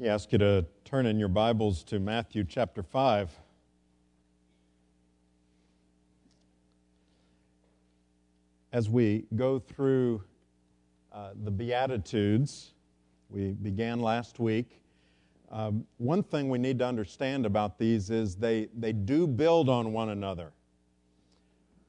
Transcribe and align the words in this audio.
I 0.00 0.06
ask 0.06 0.32
you 0.32 0.38
to 0.38 0.64
turn 0.84 1.06
in 1.06 1.18
your 1.18 1.28
Bibles 1.28 1.84
to 1.84 2.00
Matthew 2.00 2.44
chapter 2.44 2.82
5. 2.82 3.30
As 8.72 8.88
we 8.88 9.26
go 9.36 9.58
through 9.58 10.24
uh, 11.12 11.32
the 11.44 11.50
Beatitudes, 11.50 12.72
we 13.28 13.52
began 13.52 14.00
last 14.00 14.40
week. 14.40 14.80
Um, 15.50 15.84
one 15.98 16.22
thing 16.22 16.48
we 16.48 16.58
need 16.58 16.78
to 16.80 16.86
understand 16.86 17.44
about 17.44 17.78
these 17.78 18.10
is 18.10 18.34
they, 18.34 18.68
they 18.76 18.92
do 18.92 19.26
build 19.26 19.68
on 19.68 19.92
one 19.92 20.08
another. 20.08 20.52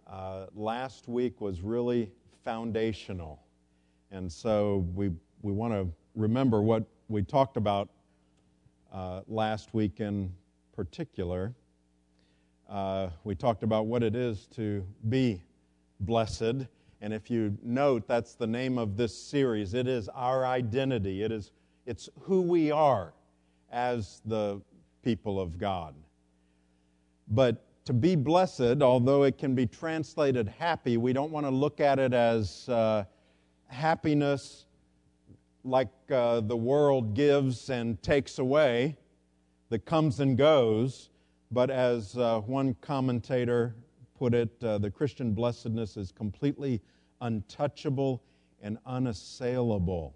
Uh, 0.05 0.47
last 0.53 1.07
week 1.07 1.39
was 1.41 1.61
really 1.61 2.11
foundational. 2.43 3.41
And 4.11 4.31
so 4.31 4.85
we, 4.93 5.09
we 5.41 5.53
want 5.53 5.73
to 5.73 5.87
remember 6.15 6.61
what 6.61 6.85
we 7.09 7.21
talked 7.21 7.57
about 7.57 7.89
uh, 8.93 9.21
last 9.27 9.73
week 9.73 9.99
in 9.99 10.33
particular. 10.75 11.53
Uh, 12.69 13.09
we 13.23 13.35
talked 13.35 13.63
about 13.63 13.85
what 13.87 14.03
it 14.03 14.15
is 14.15 14.47
to 14.55 14.85
be 15.09 15.41
blessed. 15.99 16.65
And 17.01 17.13
if 17.13 17.29
you 17.29 17.57
note, 17.61 18.07
that's 18.07 18.35
the 18.35 18.47
name 18.47 18.77
of 18.77 18.95
this 18.95 19.17
series. 19.17 19.73
It 19.73 19.87
is 19.87 20.07
our 20.09 20.45
identity, 20.45 21.23
it 21.23 21.31
is, 21.31 21.51
it's 21.85 22.09
who 22.21 22.41
we 22.41 22.71
are 22.71 23.13
as 23.71 24.21
the 24.25 24.61
people 25.03 25.39
of 25.39 25.57
God. 25.57 25.93
But 27.27 27.65
to 27.85 27.93
be 27.93 28.15
blessed, 28.15 28.81
although 28.81 29.23
it 29.23 29.37
can 29.37 29.55
be 29.55 29.65
translated 29.65 30.47
happy, 30.47 30.95
we 30.95 31.11
don't 31.11 31.31
want 31.31 31.45
to 31.45 31.49
look 31.49 31.81
at 31.81 31.99
it 31.99 32.13
as 32.13 32.69
uh, 32.69 33.03
happiness 33.67 34.65
like 35.63 35.89
uh, 36.11 36.41
the 36.41 36.57
world 36.57 37.13
gives 37.13 37.69
and 37.69 38.01
takes 38.03 38.39
away, 38.39 38.97
that 39.69 39.85
comes 39.85 40.19
and 40.19 40.37
goes, 40.37 41.09
but 41.51 41.71
as 41.71 42.17
uh, 42.17 42.39
one 42.41 42.75
commentator 42.81 43.75
put 44.17 44.33
it, 44.33 44.51
uh, 44.63 44.77
the 44.77 44.91
Christian 44.91 45.33
blessedness 45.33 45.97
is 45.97 46.11
completely 46.11 46.81
untouchable 47.21 48.21
and 48.61 48.77
unassailable. 48.85 50.15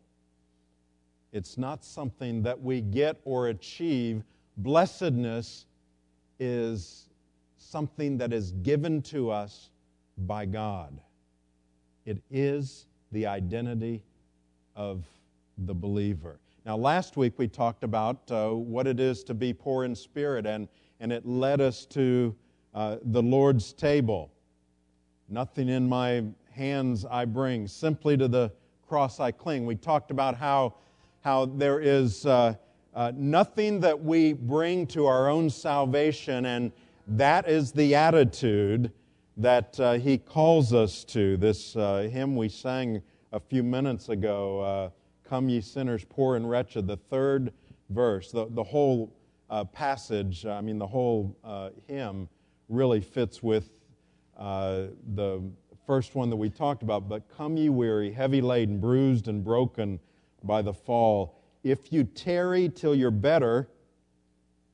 It's 1.32 1.58
not 1.58 1.84
something 1.84 2.44
that 2.44 2.62
we 2.62 2.82
get 2.82 3.20
or 3.26 3.48
achieve. 3.48 4.24
Blessedness 4.58 5.66
is 6.40 7.10
something 7.58 8.18
that 8.18 8.34
is 8.34 8.52
given 8.64 9.02
to 9.04 9.30
us 9.32 9.72
by 10.20 10.46
God. 10.46 11.00
It 12.06 12.22
is 12.30 12.86
the 13.12 13.26
identity 13.26 14.04
of 14.76 15.04
the 15.58 15.74
believer. 15.74 16.40
Now, 16.66 16.76
last 16.76 17.16
week 17.16 17.34
we 17.38 17.48
talked 17.48 17.84
about 17.84 18.30
uh, 18.30 18.50
what 18.50 18.88
it 18.88 19.00
is 19.00 19.24
to 19.24 19.34
be 19.34 19.54
poor 19.54 19.86
in 19.86 19.96
spirit, 19.96 20.46
and, 20.46 20.68
and 21.00 21.12
it 21.12 21.26
led 21.26 21.62
us 21.62 21.86
to 21.88 22.36
uh, 22.74 22.98
the 23.04 23.22
Lord's 23.22 23.72
table. 23.72 24.32
Nothing 25.30 25.70
in 25.70 25.88
my 25.88 26.26
hands 26.52 27.06
I 27.06 27.26
bring, 27.26 27.68
simply 27.68 28.18
to 28.18 28.28
the 28.28 28.52
cross 28.86 29.20
I 29.20 29.32
cling. 29.32 29.66
We 29.66 29.76
talked 29.76 30.12
about 30.12 30.36
how, 30.36 30.76
how 31.24 31.46
there 31.46 31.80
is 31.80 32.26
uh, 32.26 32.56
uh 32.94 33.12
nothing 33.16 33.80
that 33.82 34.04
we 34.04 34.34
bring 34.34 34.88
to 34.88 35.06
our 35.06 35.30
own 35.30 35.50
salvation, 35.50 36.46
and 36.46 36.72
that 37.08 37.48
is 37.48 37.72
the 37.72 37.96
attitude 37.96 38.92
that 39.38 39.80
uh, 39.80 39.94
He 39.94 40.18
calls 40.18 40.74
us 40.74 41.04
to. 41.06 41.38
This 41.38 41.76
uh, 41.76 42.10
hymn 42.12 42.36
we 42.36 42.50
sang 42.50 43.02
a 43.32 43.40
few 43.40 43.64
minutes 43.64 44.10
ago 44.10 44.92
Come, 45.30 45.50
ye 45.50 45.60
sinners, 45.60 46.06
poor 46.06 46.38
and 46.38 46.50
wretched, 46.50 46.88
the 46.88 46.96
third 46.96 47.52
verse, 47.90 48.32
the, 48.32 48.48
the 48.50 48.64
whole 48.64 49.14
uh, 49.50 49.66
passage, 49.66 50.46
I 50.46 50.62
mean, 50.62 50.78
the 50.78 50.88
whole 50.88 51.38
uh, 51.44 51.70
hymn 51.88 52.30
really 52.70 53.02
fits 53.02 53.44
with 53.44 53.70
uh, 54.38 54.84
the 55.16 55.42
first 55.86 56.16
one 56.16 56.30
that 56.30 56.36
we 56.36 56.50
talked 56.50 56.82
about. 56.82 57.10
But 57.10 57.28
come, 57.30 57.58
ye 57.58 57.70
weary, 57.70 58.12
heavy 58.12 58.42
laden, 58.42 58.80
bruised 58.80 59.28
and 59.28 59.44
broken 59.44 60.00
by 60.44 60.62
the 60.62 60.74
fall. 60.74 61.38
If 61.64 61.92
you 61.92 62.06
tarry 62.06 62.70
till 62.70 62.96
you're 62.96 63.12
better, 63.12 63.68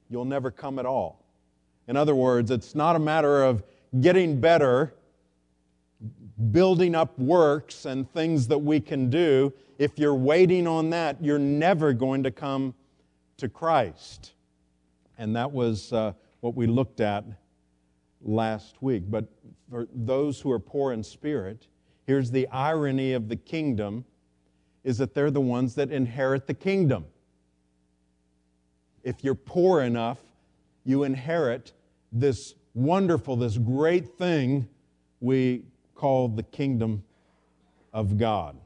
you'll 0.09 0.25
never 0.25 0.51
come 0.51 0.77
at 0.77 0.85
all. 0.85 1.25
In 1.87 1.97
other 1.97 2.15
words, 2.15 2.51
it's 2.51 2.75
not 2.75 2.95
a 2.95 2.99
matter 2.99 3.43
of 3.43 3.63
getting 4.01 4.39
better 4.39 4.93
building 6.51 6.95
up 6.95 7.17
works 7.19 7.85
and 7.85 8.11
things 8.11 8.47
that 8.47 8.57
we 8.57 8.79
can 8.79 9.09
do, 9.09 9.53
if 9.77 9.97
you're 9.97 10.15
waiting 10.15 10.67
on 10.67 10.89
that, 10.91 11.23
you're 11.23 11.39
never 11.39 11.93
going 11.93 12.23
to 12.23 12.31
come 12.31 12.73
to 13.37 13.49
Christ. 13.49 14.33
And 15.17 15.35
that 15.35 15.51
was 15.51 15.93
uh, 15.93 16.13
what 16.41 16.55
we 16.55 16.67
looked 16.67 16.99
at 17.01 17.23
last 18.21 18.81
week. 18.81 19.03
But 19.07 19.25
for 19.69 19.87
those 19.93 20.39
who 20.39 20.51
are 20.51 20.59
poor 20.59 20.93
in 20.93 21.03
spirit, 21.03 21.67
here's 22.05 22.31
the 22.31 22.47
irony 22.49 23.13
of 23.13 23.29
the 23.29 23.35
kingdom 23.35 24.05
is 24.83 24.97
that 24.97 25.13
they're 25.13 25.31
the 25.31 25.41
ones 25.41 25.75
that 25.75 25.91
inherit 25.91 26.47
the 26.47 26.53
kingdom. 26.53 27.05
If 29.03 29.23
you're 29.23 29.35
poor 29.35 29.81
enough, 29.81 30.19
you 30.83 31.03
inherit 31.03 31.73
this 32.11 32.55
wonderful, 32.73 33.35
this 33.35 33.57
great 33.57 34.17
thing 34.17 34.67
we 35.21 35.63
called 35.95 36.35
the 36.35 36.43
kingdom 36.43 37.03
of 37.93 38.17
God. 38.17 38.57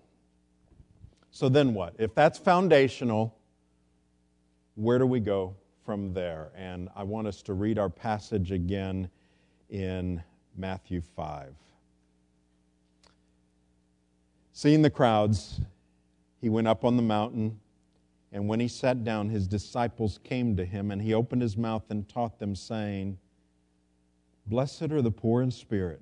So 1.32 1.50
then 1.50 1.74
what? 1.74 1.96
If 2.00 2.16
that's 2.16 2.40
foundational, 2.40 3.38
where 4.76 4.98
do 4.98 5.06
we 5.06 5.20
go 5.20 5.56
from 5.86 6.14
there? 6.14 6.52
And 6.56 6.90
I 6.96 7.04
want 7.04 7.28
us 7.28 7.42
to 7.44 7.54
read 7.54 7.78
our 7.78 7.90
passage 7.90 8.52
again 8.52 9.10
in 9.70 10.24
Matthew 10.56 11.02
5. 11.02 11.54
Seeing 14.54 14.82
the 14.82 14.90
crowds, 14.90 15.62
he 16.42 16.50
went 16.50 16.68
up 16.68 16.84
on 16.84 16.96
the 16.96 17.04
mountain, 17.04 17.60
and 18.32 18.48
when 18.48 18.60
he 18.60 18.68
sat 18.68 19.04
down, 19.04 19.30
his 19.30 19.48
disciples 19.48 20.20
came 20.24 20.56
to 20.56 20.66
him, 20.66 20.90
and 20.90 21.02
he 21.02 21.14
opened 21.14 21.44
his 21.44 21.56
mouth 21.56 21.84
and 21.90 22.10
taught 22.10 22.40
them, 22.40 22.56
saying, 22.56 23.20
Blessed 24.48 24.92
are 24.92 25.02
the 25.02 25.12
poor 25.12 25.44
in 25.44 25.52
spirit 25.52 26.02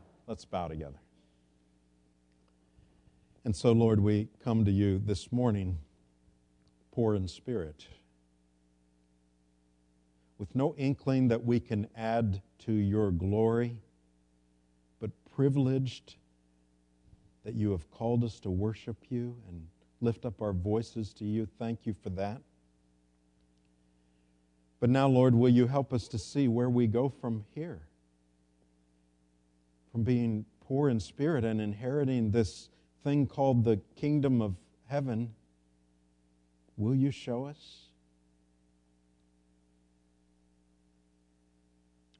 Let's 0.31 0.45
bow 0.45 0.69
together. 0.69 1.01
And 3.43 3.53
so, 3.53 3.73
Lord, 3.73 3.99
we 3.99 4.29
come 4.41 4.63
to 4.63 4.71
you 4.71 4.97
this 4.97 5.29
morning 5.29 5.79
poor 6.93 7.15
in 7.15 7.27
spirit, 7.27 7.85
with 10.37 10.55
no 10.55 10.73
inkling 10.77 11.27
that 11.27 11.43
we 11.43 11.59
can 11.59 11.85
add 11.97 12.41
to 12.59 12.71
your 12.71 13.11
glory, 13.11 13.75
but 15.01 15.11
privileged 15.35 16.15
that 17.43 17.55
you 17.55 17.71
have 17.71 17.91
called 17.91 18.23
us 18.23 18.39
to 18.39 18.49
worship 18.49 18.95
you 19.09 19.35
and 19.49 19.67
lift 19.99 20.23
up 20.25 20.41
our 20.41 20.53
voices 20.53 21.11
to 21.15 21.25
you. 21.25 21.45
Thank 21.59 21.85
you 21.85 21.93
for 22.01 22.09
that. 22.11 22.41
But 24.79 24.89
now, 24.89 25.09
Lord, 25.09 25.35
will 25.35 25.51
you 25.51 25.67
help 25.67 25.91
us 25.91 26.07
to 26.07 26.17
see 26.17 26.47
where 26.47 26.69
we 26.69 26.87
go 26.87 27.09
from 27.09 27.43
here? 27.53 27.81
From 29.91 30.03
being 30.03 30.45
poor 30.61 30.89
in 30.89 30.99
spirit 30.99 31.43
and 31.43 31.59
inheriting 31.59 32.31
this 32.31 32.69
thing 33.03 33.27
called 33.27 33.63
the 33.63 33.79
kingdom 33.95 34.41
of 34.41 34.55
heaven, 34.87 35.33
will 36.77 36.95
you 36.95 37.11
show 37.11 37.45
us? 37.45 37.87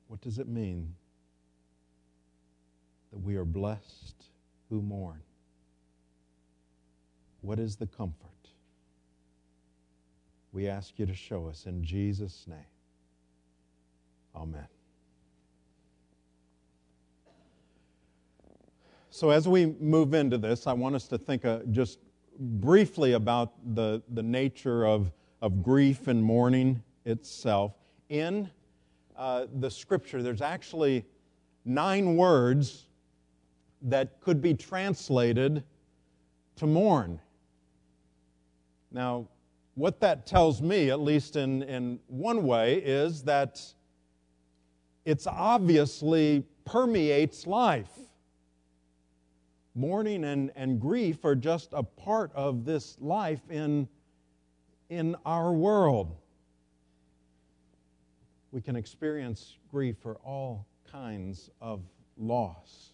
What 0.08 0.22
does 0.22 0.40
it 0.40 0.48
mean 0.48 0.94
that 3.12 3.20
we 3.20 3.36
are 3.38 3.46
blessed 3.46 4.26
who 4.70 4.82
mourn? 4.82 5.22
What 7.42 7.60
is 7.60 7.78
the 7.78 7.88
comfort? 7.88 8.30
We 10.52 10.68
ask 10.68 11.00
you 11.00 11.06
to 11.06 11.16
show 11.16 11.48
us 11.48 11.66
in 11.66 11.84
Jesus' 11.84 12.46
name. 12.48 12.60
Amen. 14.36 14.68
So, 19.14 19.30
as 19.30 19.46
we 19.46 19.66
move 19.66 20.14
into 20.14 20.38
this, 20.38 20.68
I 20.68 20.74
want 20.74 20.96
us 20.96 21.06
to 21.10 21.18
think 21.18 21.44
uh, 21.44 21.60
just 21.72 22.00
briefly 22.40 23.12
about 23.12 23.52
the, 23.76 24.02
the 24.14 24.24
nature 24.24 24.86
of, 24.86 25.12
of 25.42 25.62
grief 25.62 26.08
and 26.08 26.24
mourning 26.24 26.82
itself. 27.04 27.74
In 28.08 28.50
uh, 29.18 29.48
the 29.60 29.70
scripture, 29.70 30.24
there's 30.24 30.42
actually 30.42 31.04
nine 31.66 32.16
words 32.16 32.88
that 33.82 34.22
could 34.22 34.42
be 34.42 34.54
translated 34.54 35.62
to 36.56 36.66
mourn. 36.66 37.20
Now, 38.94 39.28
what 39.76 40.00
that 40.00 40.26
tells 40.26 40.62
me, 40.62 40.90
at 40.90 41.02
least 41.02 41.36
in, 41.36 41.64
in 41.64 42.00
one 42.08 42.44
way, 42.44 42.76
is 42.76 43.24
that 43.24 43.62
it's 45.04 45.28
obviously 45.28 46.46
permeates 46.64 47.46
life. 47.46 47.92
Mourning 49.74 50.26
and, 50.26 50.52
and 50.56 50.80
grief 50.80 51.24
are 51.24 51.36
just 51.36 51.70
a 51.72 51.84
part 51.84 52.32
of 52.36 52.66
this 52.66 52.98
life 53.00 53.42
in, 53.50 53.88
in 54.90 55.16
our 55.26 55.54
world. 55.54 56.16
We 58.52 58.60
can 58.62 58.76
experience 58.76 59.56
grief 59.70 59.96
for 60.02 60.16
all 60.26 60.68
kinds 60.92 61.50
of 61.62 61.82
loss. 62.18 62.92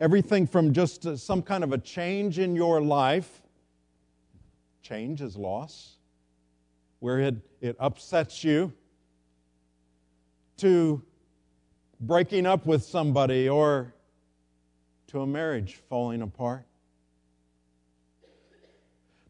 Everything 0.00 0.46
from 0.46 0.72
just 0.72 1.06
uh, 1.06 1.16
some 1.16 1.42
kind 1.42 1.64
of 1.64 1.72
a 1.72 1.78
change 1.78 2.38
in 2.38 2.54
your 2.54 2.80
life, 2.80 3.42
change 4.80 5.20
is 5.20 5.36
loss, 5.36 5.96
where 7.00 7.18
it, 7.18 7.34
it 7.60 7.76
upsets 7.80 8.44
you, 8.44 8.72
to 10.58 11.02
breaking 12.00 12.46
up 12.46 12.64
with 12.64 12.84
somebody 12.84 13.48
or 13.48 13.92
to 15.08 15.22
a 15.22 15.26
marriage 15.26 15.80
falling 15.88 16.22
apart, 16.22 16.66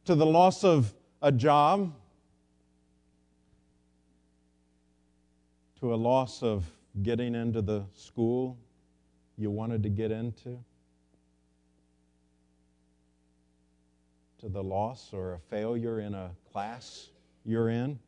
to 0.05 0.15
the 0.15 0.27
loss 0.27 0.65
of 0.65 0.93
a 1.23 1.31
job, 1.31 1.95
to 5.79 5.95
a 5.95 5.97
loss 5.97 6.43
of 6.43 6.65
getting 7.03 7.35
into 7.37 7.63
the 7.63 7.85
school 7.95 8.59
you 9.37 9.51
wanted 9.51 9.85
to 9.85 9.89
get 9.89 10.11
into, 10.11 10.59
to 14.41 14.49
the 14.49 14.63
loss 14.63 15.11
or 15.13 15.35
a 15.35 15.39
failure 15.39 16.01
in 16.01 16.13
a 16.15 16.31
class 16.53 17.11
you're 17.45 17.69
in. 17.69 18.01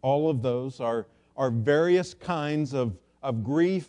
All 0.00 0.30
of 0.30 0.42
those 0.42 0.78
are, 0.78 1.08
are 1.36 1.50
various 1.50 2.14
kinds 2.14 2.72
of, 2.72 2.96
of 3.20 3.42
grief 3.42 3.88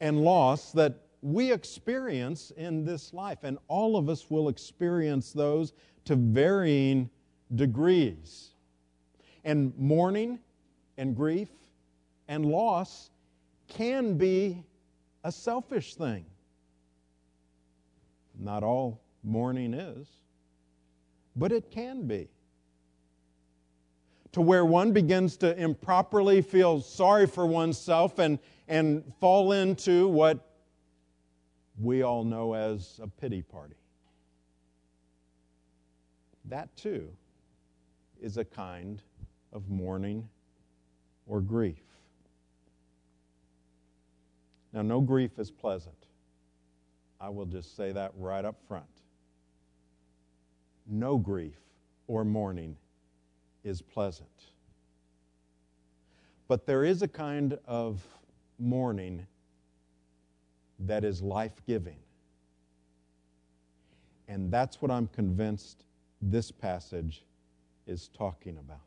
and 0.00 0.22
loss 0.22 0.72
that 0.72 0.94
we 1.22 1.52
experience 1.52 2.50
in 2.56 2.84
this 2.84 3.12
life. 3.12 3.38
And 3.42 3.58
all 3.68 3.96
of 3.96 4.08
us 4.08 4.30
will 4.30 4.48
experience 4.48 5.32
those 5.32 5.72
to 6.06 6.16
varying 6.16 7.10
degrees. 7.54 8.50
And 9.44 9.72
mourning 9.78 10.38
and 10.96 11.14
grief 11.14 11.48
and 12.28 12.46
loss 12.46 13.10
can 13.68 14.16
be 14.16 14.64
a 15.24 15.32
selfish 15.32 15.94
thing. 15.94 16.24
Not 18.38 18.62
all 18.62 19.00
mourning 19.22 19.74
is, 19.74 20.08
but 21.36 21.52
it 21.52 21.70
can 21.70 22.06
be. 22.06 22.28
To 24.32 24.40
where 24.40 24.64
one 24.64 24.92
begins 24.92 25.36
to 25.38 25.58
improperly 25.58 26.40
feel 26.40 26.80
sorry 26.80 27.26
for 27.26 27.46
oneself 27.46 28.18
and, 28.18 28.38
and 28.70 29.02
fall 29.18 29.50
into 29.50 30.06
what 30.06 30.46
we 31.76 32.02
all 32.02 32.22
know 32.22 32.54
as 32.54 33.00
a 33.02 33.08
pity 33.08 33.42
party. 33.42 33.74
That 36.44 36.74
too 36.76 37.08
is 38.22 38.36
a 38.36 38.44
kind 38.44 39.02
of 39.52 39.68
mourning 39.68 40.28
or 41.26 41.40
grief. 41.40 41.82
Now, 44.72 44.82
no 44.82 45.00
grief 45.00 45.40
is 45.40 45.50
pleasant. 45.50 46.06
I 47.20 47.28
will 47.28 47.46
just 47.46 47.76
say 47.76 47.90
that 47.90 48.12
right 48.16 48.44
up 48.44 48.56
front. 48.68 48.84
No 50.86 51.18
grief 51.18 51.58
or 52.06 52.24
mourning 52.24 52.76
is 53.64 53.82
pleasant. 53.82 54.28
But 56.46 56.66
there 56.66 56.84
is 56.84 57.02
a 57.02 57.08
kind 57.08 57.58
of 57.66 58.00
mourning 58.60 59.26
that 60.80 61.04
is 61.04 61.22
life 61.22 61.60
giving. 61.66 61.98
And 64.28 64.50
that's 64.50 64.80
what 64.80 64.90
I'm 64.90 65.08
convinced 65.08 65.84
this 66.22 66.50
passage 66.50 67.24
is 67.86 68.08
talking 68.16 68.56
about. 68.58 68.78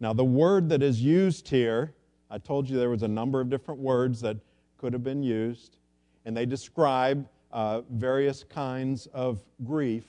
Now, 0.00 0.12
the 0.12 0.24
word 0.24 0.68
that 0.70 0.82
is 0.82 1.00
used 1.00 1.48
here, 1.48 1.94
I 2.30 2.38
told 2.38 2.68
you 2.68 2.76
there 2.76 2.90
was 2.90 3.04
a 3.04 3.08
number 3.08 3.40
of 3.40 3.48
different 3.48 3.80
words 3.80 4.20
that 4.22 4.36
could 4.76 4.92
have 4.92 5.04
been 5.04 5.22
used, 5.22 5.76
and 6.24 6.36
they 6.36 6.46
describe 6.46 7.26
uh, 7.52 7.82
various 7.92 8.42
kinds 8.42 9.06
of 9.14 9.40
grief. 9.64 10.04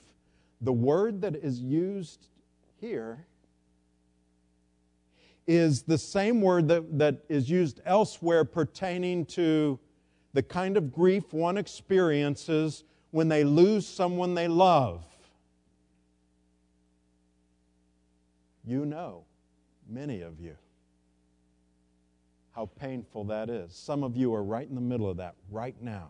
The 0.62 0.74
word 0.74 1.22
that 1.22 1.36
is 1.36 1.60
used 1.60 2.28
here 2.82 3.26
is 5.48 5.84
the 5.84 5.98
same 5.98 6.42
word 6.42 6.68
that, 6.68 6.98
that 6.98 7.24
is 7.30 7.50
used 7.50 7.82
elsewhere 7.86 8.44
pertaining 8.44 9.26
to 9.26 9.80
the 10.34 10.44
kind 10.44 10.76
of 10.76 10.92
grief 10.92 11.32
one 11.34 11.58
experiences 11.58 12.84
when 13.12 13.30
they 13.30 13.44
lose 13.44 13.88
someone 13.88 14.34
they 14.34 14.48
love. 14.48 15.06
You 18.66 18.86
know, 18.86 19.24
many 19.88 20.22
of 20.22 20.40
you, 20.40 20.58
how 22.54 22.66
painful 22.80 23.26
that 23.26 23.50
is. 23.50 23.76
Some 23.76 24.04
of 24.04 24.18
you 24.18 24.34
are 24.34 24.44
right 24.44 24.68
in 24.68 24.76
the 24.76 24.82
middle 24.82 25.10
of 25.10 25.18
that 25.18 25.36
right 25.52 25.76
now. 25.82 26.10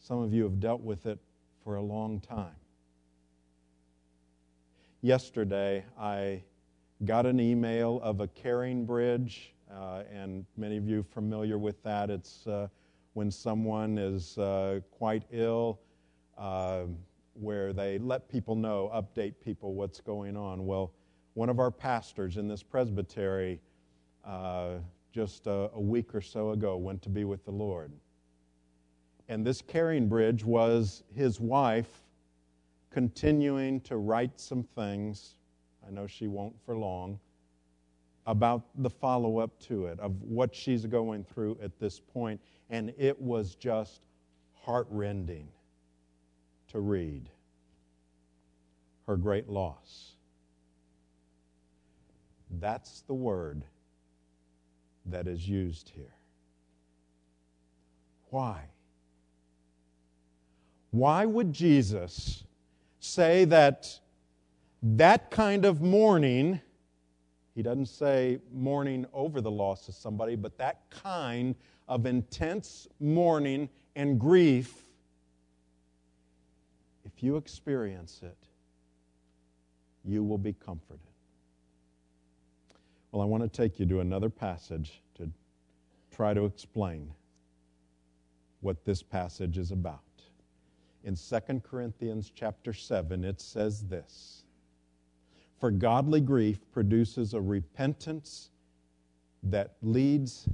Some 0.00 0.18
of 0.18 0.34
you 0.34 0.42
have 0.42 0.58
dealt 0.58 0.80
with 0.80 1.06
it 1.06 1.18
for 1.62 1.76
a 1.76 1.82
long 1.82 2.20
time. 2.20 2.56
Yesterday, 5.00 5.84
I 5.98 6.42
got 7.04 7.26
an 7.26 7.40
email 7.40 8.00
of 8.02 8.20
a 8.20 8.28
CaringBridge, 8.28 9.38
uh, 9.72 10.02
and 10.12 10.44
many 10.56 10.76
of 10.76 10.88
you 10.88 11.02
familiar 11.02 11.58
with 11.58 11.82
that. 11.82 12.10
It's 12.10 12.46
uh, 12.46 12.68
when 13.14 13.30
someone 13.30 13.98
is 13.98 14.36
uh, 14.38 14.80
quite 14.90 15.24
ill, 15.30 15.80
uh, 16.36 16.82
where 17.34 17.72
they 17.72 17.98
let 17.98 18.28
people 18.28 18.56
know, 18.56 18.90
update 18.94 19.34
people 19.44 19.74
what's 19.74 20.00
going 20.00 20.36
on. 20.36 20.66
Well, 20.66 20.92
one 21.34 21.48
of 21.48 21.60
our 21.60 21.70
pastors 21.70 22.36
in 22.36 22.48
this 22.48 22.62
presbytery 22.62 23.60
uh, 24.24 24.78
just 25.12 25.46
a, 25.46 25.70
a 25.74 25.80
week 25.80 26.14
or 26.14 26.20
so 26.20 26.50
ago 26.50 26.76
went 26.76 27.00
to 27.02 27.08
be 27.08 27.24
with 27.24 27.44
the 27.44 27.50
Lord. 27.50 27.92
And 29.28 29.46
this 29.46 29.62
CaringBridge 29.62 30.44
was 30.44 31.04
his 31.14 31.38
wife 31.38 32.02
continuing 32.90 33.80
to 33.82 33.98
write 33.98 34.40
some 34.40 34.62
things, 34.62 35.37
I 35.88 35.90
know 35.90 36.06
she 36.06 36.26
won't 36.26 36.54
for 36.66 36.76
long, 36.76 37.18
about 38.26 38.62
the 38.76 38.90
follow 38.90 39.38
up 39.38 39.58
to 39.60 39.86
it, 39.86 39.98
of 40.00 40.20
what 40.22 40.54
she's 40.54 40.84
going 40.84 41.24
through 41.24 41.56
at 41.62 41.78
this 41.80 41.98
point. 41.98 42.40
And 42.68 42.92
it 42.98 43.18
was 43.18 43.54
just 43.54 44.02
heartrending 44.52 45.48
to 46.68 46.80
read 46.80 47.30
her 49.06 49.16
great 49.16 49.48
loss. 49.48 50.16
That's 52.60 53.02
the 53.06 53.14
word 53.14 53.64
that 55.06 55.26
is 55.26 55.48
used 55.48 55.88
here. 55.94 56.14
Why? 58.28 58.60
Why 60.90 61.24
would 61.24 61.52
Jesus 61.54 62.44
say 63.00 63.46
that 63.46 64.00
that 64.82 65.30
kind 65.30 65.64
of 65.64 65.80
mourning, 65.80 66.60
he 67.54 67.62
doesn't 67.62 67.86
say 67.86 68.38
mourning 68.52 69.06
over 69.12 69.40
the 69.40 69.50
loss 69.50 69.88
of 69.88 69.94
somebody, 69.94 70.36
but 70.36 70.56
that 70.58 70.82
kind 70.90 71.54
of 71.88 72.06
intense 72.06 72.86
mourning 73.00 73.68
and 73.96 74.20
grief, 74.20 74.84
if 77.04 77.22
you 77.22 77.36
experience 77.36 78.20
it, 78.22 78.36
you 80.04 80.22
will 80.22 80.38
be 80.38 80.52
comforted. 80.52 81.00
Well, 83.10 83.22
I 83.22 83.24
want 83.24 83.42
to 83.42 83.48
take 83.48 83.80
you 83.80 83.86
to 83.86 84.00
another 84.00 84.28
passage 84.28 85.02
to 85.16 85.28
try 86.14 86.34
to 86.34 86.44
explain 86.44 87.10
what 88.60 88.84
this 88.84 89.02
passage 89.02 89.58
is 89.58 89.72
about. 89.72 90.00
In 91.04 91.16
2 91.16 91.60
Corinthians 91.60 92.30
chapter 92.34 92.72
7, 92.72 93.24
it 93.24 93.40
says 93.40 93.82
this 93.84 94.44
For 95.58 95.70
godly 95.72 96.20
grief 96.20 96.60
produces 96.72 97.34
a 97.34 97.40
repentance 97.40 98.50
that 99.42 99.74
leads 99.82 100.48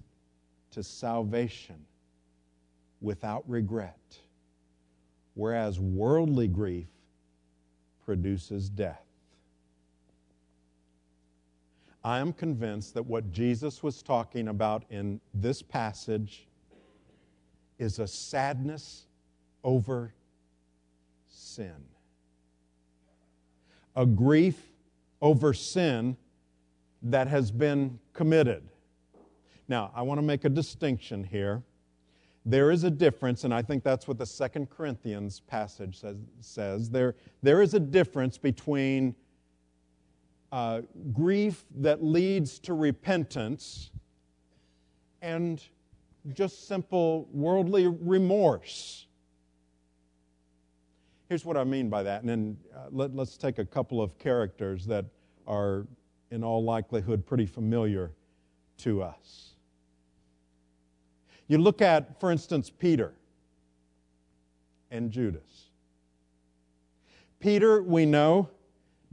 to 0.70 0.82
salvation 0.82 1.76
without 3.00 3.49
regret, 3.49 4.18
whereas 5.34 5.78
worldly 5.78 6.49
grief 6.49 6.88
produces 8.04 8.70
death. 8.70 9.04
I 12.02 12.18
am 12.18 12.32
convinced 12.32 12.94
that 12.94 13.04
what 13.04 13.30
Jesus 13.30 13.82
was 13.82 14.02
talking 14.02 14.49
about 14.49 14.84
in 14.90 15.20
this 15.32 15.62
passage 15.62 16.46
is 17.78 17.99
a 17.99 18.06
sadness 18.06 19.06
over 19.62 20.14
sin, 21.28 21.84
a 23.96 24.04
grief 24.04 24.74
over 25.25 25.54
sin 25.54 26.19
that 27.02 27.26
has 27.26 27.50
been 27.50 27.99
committed. 28.12 28.62
Now, 29.66 29.90
I 29.95 30.02
want 30.02 30.19
to 30.19 30.23
make 30.23 30.45
a 30.45 30.50
distinction 30.50 31.25
here. 31.25 31.62
There 32.45 32.71
is 32.71 32.85
a 32.85 32.90
difference, 32.90 33.45
and 33.45 33.54
I 33.54 33.62
think 33.62 33.83
that's 33.83 34.07
what 34.07 34.19
the 34.19 34.26
Second 34.26 34.69
Corinthians 34.69 35.40
passage 35.40 35.99
says. 35.99 36.16
says. 36.40 36.90
There, 36.90 37.14
there 37.43 37.62
is 37.62 37.73
a 37.73 37.81
difference 37.81 38.37
between 38.37 39.14
uh, 40.52 40.83
grief 41.14 41.64
that 41.76 42.04
leads 42.04 42.59
to 42.59 42.75
repentance 42.75 43.93
and 45.23 45.62
just 46.35 46.69
simple 46.69 47.28
worldly 47.33 47.87
remorse. 47.87 49.07
Here's 51.31 51.47
what 51.47 51.57
I 51.57 51.64
mean 51.64 51.88
by 51.88 52.02
that. 52.02 52.21
And 52.21 52.28
then 52.28 52.57
uh, 52.76 52.88
let, 52.90 53.16
let's 53.16 53.38
take 53.38 53.59
a 53.59 53.64
couple 53.64 54.02
of 54.02 54.19
characters 54.19 54.85
that 54.87 55.07
are, 55.46 55.86
in 56.30 56.42
all 56.42 56.64
likelihood, 56.64 57.26
pretty 57.26 57.46
familiar 57.46 58.12
to 58.78 59.02
us. 59.02 59.50
You 61.46 61.58
look 61.58 61.82
at, 61.82 62.18
for 62.20 62.30
instance, 62.30 62.70
Peter 62.70 63.12
and 64.90 65.10
Judas. 65.10 65.68
Peter, 67.38 67.82
we 67.82 68.06
know, 68.06 68.48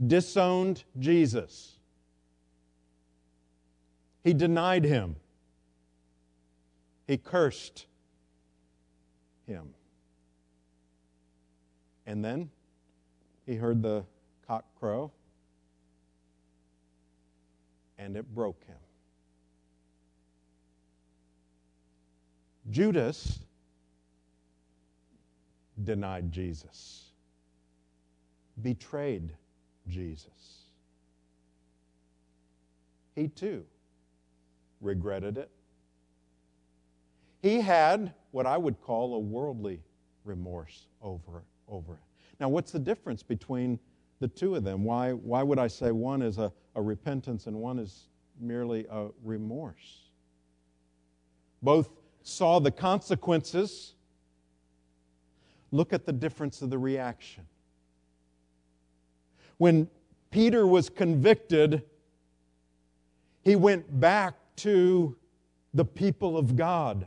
disowned 0.06 0.84
Jesus. 0.98 1.72
He 4.24 4.32
denied 4.32 4.84
him. 4.84 5.16
He 7.06 7.18
cursed 7.18 7.86
him. 9.46 9.74
And 12.06 12.24
then 12.24 12.50
he 13.44 13.56
heard 13.56 13.82
the 13.82 14.04
cock 14.46 14.64
crow, 14.78 15.10
and 18.04 18.16
it 18.16 18.34
broke 18.34 18.64
him. 18.64 18.76
Judas 22.70 23.38
denied 25.84 26.32
Jesus, 26.32 27.12
betrayed 28.60 29.30
Jesus. 29.88 30.64
He 33.14 33.28
too 33.28 33.64
regretted 34.80 35.38
it. 35.38 35.50
He 37.40 37.60
had 37.60 38.14
what 38.32 38.46
I 38.46 38.56
would 38.56 38.80
call 38.80 39.14
a 39.14 39.18
worldly 39.18 39.80
remorse 40.24 40.86
over, 41.02 41.44
over 41.68 41.94
it. 41.94 42.00
Now, 42.40 42.48
what's 42.48 42.72
the 42.72 42.78
difference 42.78 43.22
between 43.22 43.78
the 44.18 44.28
two 44.28 44.56
of 44.56 44.64
them? 44.64 44.82
Why, 44.82 45.12
why 45.12 45.42
would 45.42 45.58
I 45.58 45.68
say 45.68 45.90
one 45.92 46.22
is 46.22 46.38
a, 46.38 46.52
a 46.74 46.82
repentance 46.82 47.46
and 47.46 47.56
one 47.56 47.78
is 47.78 48.08
merely 48.40 48.86
a 48.90 49.08
remorse? 49.22 50.02
Both 51.62 51.90
saw 52.22 52.58
the 52.58 52.70
consequences. 52.70 53.94
Look 55.70 55.92
at 55.92 56.06
the 56.06 56.12
difference 56.12 56.62
of 56.62 56.70
the 56.70 56.78
reaction. 56.78 57.46
When 59.58 59.88
Peter 60.30 60.66
was 60.66 60.88
convicted, 60.88 61.82
he 63.42 63.56
went 63.56 64.00
back 64.00 64.34
to 64.56 65.16
the 65.74 65.84
people 65.84 66.36
of 66.36 66.56
God. 66.56 67.06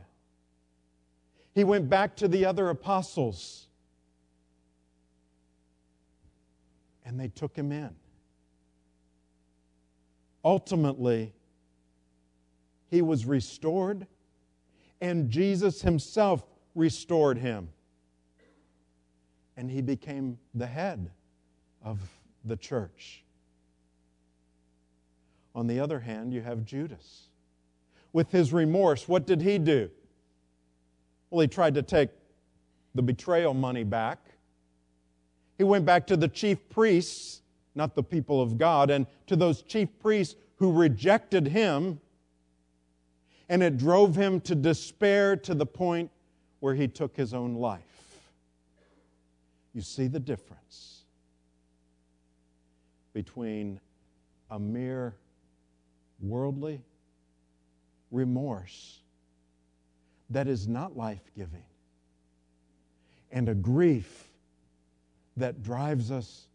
He 1.54 1.64
went 1.64 1.88
back 1.88 2.16
to 2.16 2.28
the 2.28 2.44
other 2.44 2.68
apostles. 2.68 3.66
And 7.04 7.18
they 7.18 7.28
took 7.28 7.56
him 7.56 7.72
in. 7.72 7.94
Ultimately, 10.46 11.34
he 12.88 13.02
was 13.02 13.26
restored, 13.26 14.06
and 15.00 15.28
Jesus 15.28 15.82
himself 15.82 16.46
restored 16.76 17.36
him. 17.36 17.68
And 19.56 19.68
he 19.68 19.82
became 19.82 20.38
the 20.54 20.68
head 20.68 21.10
of 21.84 21.98
the 22.44 22.56
church. 22.56 23.24
On 25.52 25.66
the 25.66 25.80
other 25.80 25.98
hand, 25.98 26.32
you 26.32 26.42
have 26.42 26.64
Judas. 26.64 27.26
With 28.12 28.30
his 28.30 28.52
remorse, 28.52 29.08
what 29.08 29.26
did 29.26 29.42
he 29.42 29.58
do? 29.58 29.90
Well, 31.28 31.40
he 31.40 31.48
tried 31.48 31.74
to 31.74 31.82
take 31.82 32.10
the 32.94 33.02
betrayal 33.02 33.52
money 33.52 33.82
back. 33.82 34.24
He 35.58 35.64
went 35.64 35.84
back 35.84 36.06
to 36.06 36.16
the 36.16 36.28
chief 36.28 36.68
priests, 36.68 37.42
not 37.76 37.94
the 37.94 38.02
people 38.02 38.40
of 38.40 38.58
God, 38.58 38.90
and 38.90 39.06
to 39.26 39.36
those 39.36 39.62
chief 39.62 39.88
priests 40.00 40.36
who 40.56 40.72
rejected 40.72 41.46
him. 41.48 42.00
And 43.48 43.62
it 43.62 43.76
drove 43.76 44.16
him 44.16 44.40
to 44.42 44.54
despair 44.54 45.36
to 45.36 45.54
the 45.54 45.66
point 45.66 46.10
where 46.60 46.74
he 46.74 46.88
took 46.88 47.16
his 47.16 47.32
own 47.32 47.54
life. 47.54 47.82
You 49.72 49.82
see 49.82 50.08
the 50.08 50.18
difference 50.18 51.04
between 53.12 53.78
a 54.50 54.58
mere 54.58 55.14
worldly 56.20 56.80
remorse 58.10 59.00
that 60.30 60.48
is 60.48 60.66
not 60.66 60.96
life 60.96 61.30
giving 61.36 61.64
and 63.30 63.48
a 63.48 63.54
grief 63.54 64.28
that 65.36 65.62
drives 65.62 66.10
us 66.10 66.46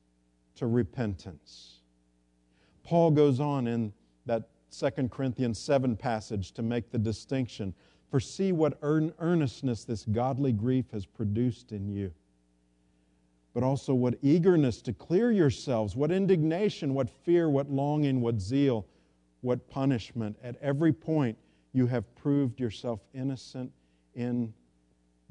to 0.62 0.68
repentance. 0.68 1.80
Paul 2.84 3.10
goes 3.10 3.40
on 3.40 3.66
in 3.66 3.92
that 4.28 4.44
2 4.72 5.10
Corinthians 5.10 5.58
7 5.58 5.96
passage 5.96 6.52
to 6.52 6.62
make 6.62 6.92
the 6.92 7.00
distinction. 7.00 7.74
For 8.12 8.20
see 8.20 8.52
what 8.52 8.78
earnestness 8.84 9.86
this 9.86 10.06
godly 10.06 10.52
grief 10.52 10.86
has 10.92 11.06
produced 11.06 11.72
in 11.72 11.90
you 11.90 12.14
but 13.54 13.64
also 13.64 13.94
what 13.94 14.16
eagerness 14.22 14.82
to 14.82 14.94
clear 14.94 15.32
yourselves, 15.32 15.96
what 15.96 16.12
indignation, 16.12 16.94
what 16.94 17.10
fear, 17.10 17.50
what 17.50 17.70
longing, 17.70 18.22
what 18.22 18.40
zeal, 18.40 18.86
what 19.42 19.70
punishment. 19.70 20.38
At 20.42 20.56
every 20.62 20.94
point, 20.94 21.38
you 21.74 21.86
have 21.88 22.16
proved 22.16 22.60
yourself 22.60 23.02
innocent 23.14 23.72
in 24.16 24.54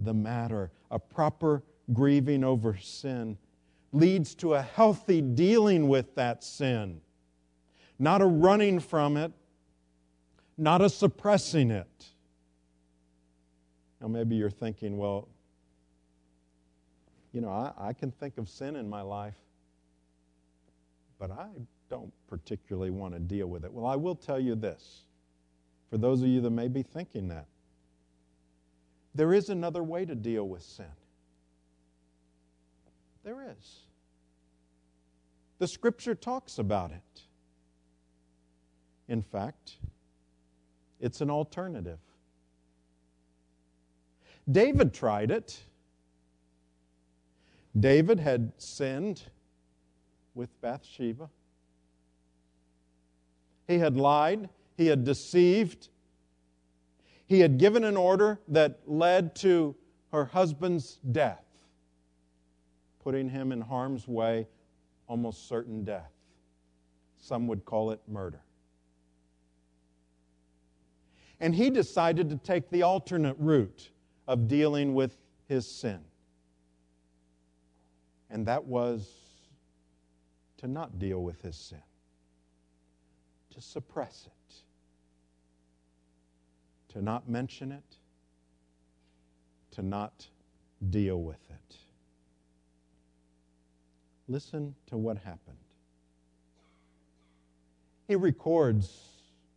the 0.00 0.12
matter. 0.12 0.70
A 0.90 0.98
proper 0.98 1.62
grieving 1.94 2.44
over 2.44 2.76
sin 2.76 3.38
leads 3.92 4.34
to 4.36 4.54
a 4.54 4.62
healthy 4.62 5.20
dealing 5.20 5.88
with 5.88 6.14
that 6.14 6.44
sin, 6.44 7.00
not 7.98 8.22
a 8.22 8.26
running 8.26 8.78
from 8.78 9.16
it, 9.16 9.32
not 10.56 10.80
a 10.80 10.88
suppressing 10.88 11.70
it. 11.70 12.06
Now, 14.00 14.08
maybe 14.08 14.36
you're 14.36 14.50
thinking, 14.50 14.96
well, 14.96 15.28
you 17.32 17.40
know, 17.40 17.50
I, 17.50 17.72
I 17.88 17.92
can 17.92 18.10
think 18.10 18.38
of 18.38 18.48
sin 18.48 18.76
in 18.76 18.88
my 18.88 19.02
life, 19.02 19.38
but 21.18 21.30
I 21.30 21.48
don't 21.88 22.12
particularly 22.28 22.90
want 22.90 23.14
to 23.14 23.20
deal 23.20 23.46
with 23.48 23.64
it. 23.64 23.72
Well, 23.72 23.86
I 23.86 23.96
will 23.96 24.14
tell 24.14 24.40
you 24.40 24.54
this 24.54 25.02
for 25.90 25.98
those 25.98 26.22
of 26.22 26.28
you 26.28 26.40
that 26.40 26.50
may 26.50 26.68
be 26.68 26.82
thinking 26.82 27.28
that. 27.28 27.46
There 29.14 29.34
is 29.34 29.50
another 29.50 29.82
way 29.82 30.04
to 30.04 30.14
deal 30.14 30.48
with 30.48 30.62
sin. 30.62 30.86
There 33.24 33.54
is. 33.58 33.80
The 35.58 35.68
scripture 35.68 36.14
talks 36.14 36.58
about 36.58 36.90
it. 36.90 37.22
In 39.08 39.22
fact, 39.22 39.76
it's 41.00 41.20
an 41.20 41.30
alternative. 41.30 41.98
David 44.50 44.94
tried 44.94 45.30
it. 45.30 45.62
David 47.78 48.20
had 48.20 48.52
sinned 48.56 49.22
with 50.34 50.60
Bathsheba. 50.60 51.28
He 53.68 53.78
had 53.78 53.96
lied, 53.96 54.48
he 54.76 54.86
had 54.86 55.04
deceived, 55.04 55.88
he 57.26 57.40
had 57.40 57.58
given 57.58 57.84
an 57.84 57.96
order 57.96 58.40
that 58.48 58.80
led 58.86 59.36
to 59.36 59.76
her 60.10 60.24
husband's 60.24 60.98
death, 61.12 61.44
putting 63.02 63.28
him 63.28 63.52
in 63.52 63.60
harm's 63.60 64.06
way, 64.06 64.46
almost 65.08 65.48
certain 65.48 65.84
death. 65.84 66.12
Some 67.18 67.46
would 67.48 67.64
call 67.64 67.90
it 67.90 68.00
murder. 68.06 68.40
And 71.40 71.54
he 71.54 71.70
decided 71.70 72.28
to 72.30 72.36
take 72.36 72.70
the 72.70 72.82
alternate 72.82 73.36
route 73.38 73.90
of 74.28 74.46
dealing 74.46 74.94
with 74.94 75.16
his 75.48 75.66
sin. 75.66 76.00
And 78.28 78.46
that 78.46 78.64
was 78.64 79.10
to 80.58 80.68
not 80.68 80.98
deal 80.98 81.22
with 81.22 81.40
his 81.40 81.56
sin, 81.56 81.82
to 83.54 83.60
suppress 83.60 84.26
it, 84.26 84.54
to 86.92 87.02
not 87.02 87.28
mention 87.28 87.72
it, 87.72 87.96
to 89.72 89.82
not 89.82 90.26
deal 90.90 91.22
with 91.22 91.40
it. 91.48 91.76
Listen 94.30 94.76
to 94.86 94.96
what 94.96 95.18
happened. 95.18 95.56
He 98.06 98.14
records 98.14 99.08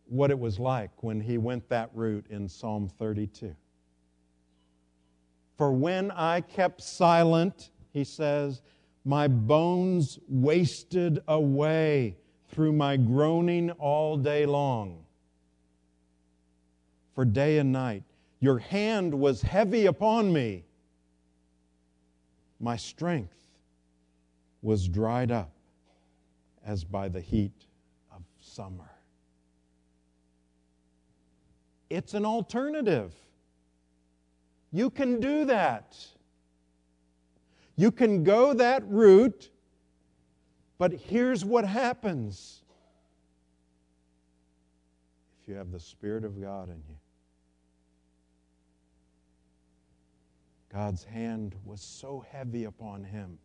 what 0.08 0.32
it 0.32 0.38
was 0.38 0.58
like 0.58 0.90
when 1.00 1.20
he 1.20 1.38
went 1.38 1.68
that 1.68 1.90
route 1.94 2.26
in 2.28 2.48
Psalm 2.48 2.88
32. 2.98 3.54
For 5.56 5.72
when 5.72 6.10
I 6.10 6.40
kept 6.40 6.82
silent, 6.82 7.70
he 7.92 8.02
says, 8.02 8.62
my 9.04 9.28
bones 9.28 10.18
wasted 10.28 11.22
away 11.28 12.16
through 12.48 12.72
my 12.72 12.96
groaning 12.96 13.70
all 13.72 14.16
day 14.16 14.44
long. 14.44 15.04
For 17.14 17.24
day 17.24 17.58
and 17.58 17.70
night, 17.70 18.02
your 18.40 18.58
hand 18.58 19.14
was 19.14 19.40
heavy 19.40 19.86
upon 19.86 20.32
me. 20.32 20.64
My 22.58 22.76
strength 22.76 23.43
was 24.64 24.88
dried 24.88 25.30
up 25.30 25.52
as 26.64 26.84
by 26.84 27.06
the 27.06 27.20
heat 27.20 27.66
of 28.10 28.22
summer. 28.40 28.90
It's 31.90 32.14
an 32.14 32.24
alternative. 32.24 33.12
You 34.72 34.88
can 34.88 35.20
do 35.20 35.44
that. 35.44 35.94
You 37.76 37.90
can 37.90 38.24
go 38.24 38.54
that 38.54 38.82
route, 38.88 39.50
but 40.78 40.92
here's 40.92 41.44
what 41.44 41.66
happens 41.66 42.62
if 45.42 45.48
you 45.48 45.56
have 45.56 45.72
the 45.72 45.80
Spirit 45.80 46.24
of 46.24 46.40
God 46.40 46.70
in 46.70 46.82
you. 46.88 46.96
God's 50.72 51.04
hand 51.04 51.54
was 51.66 51.82
so 51.82 52.24
heavy 52.32 52.64
upon 52.64 53.04
him. 53.04 53.38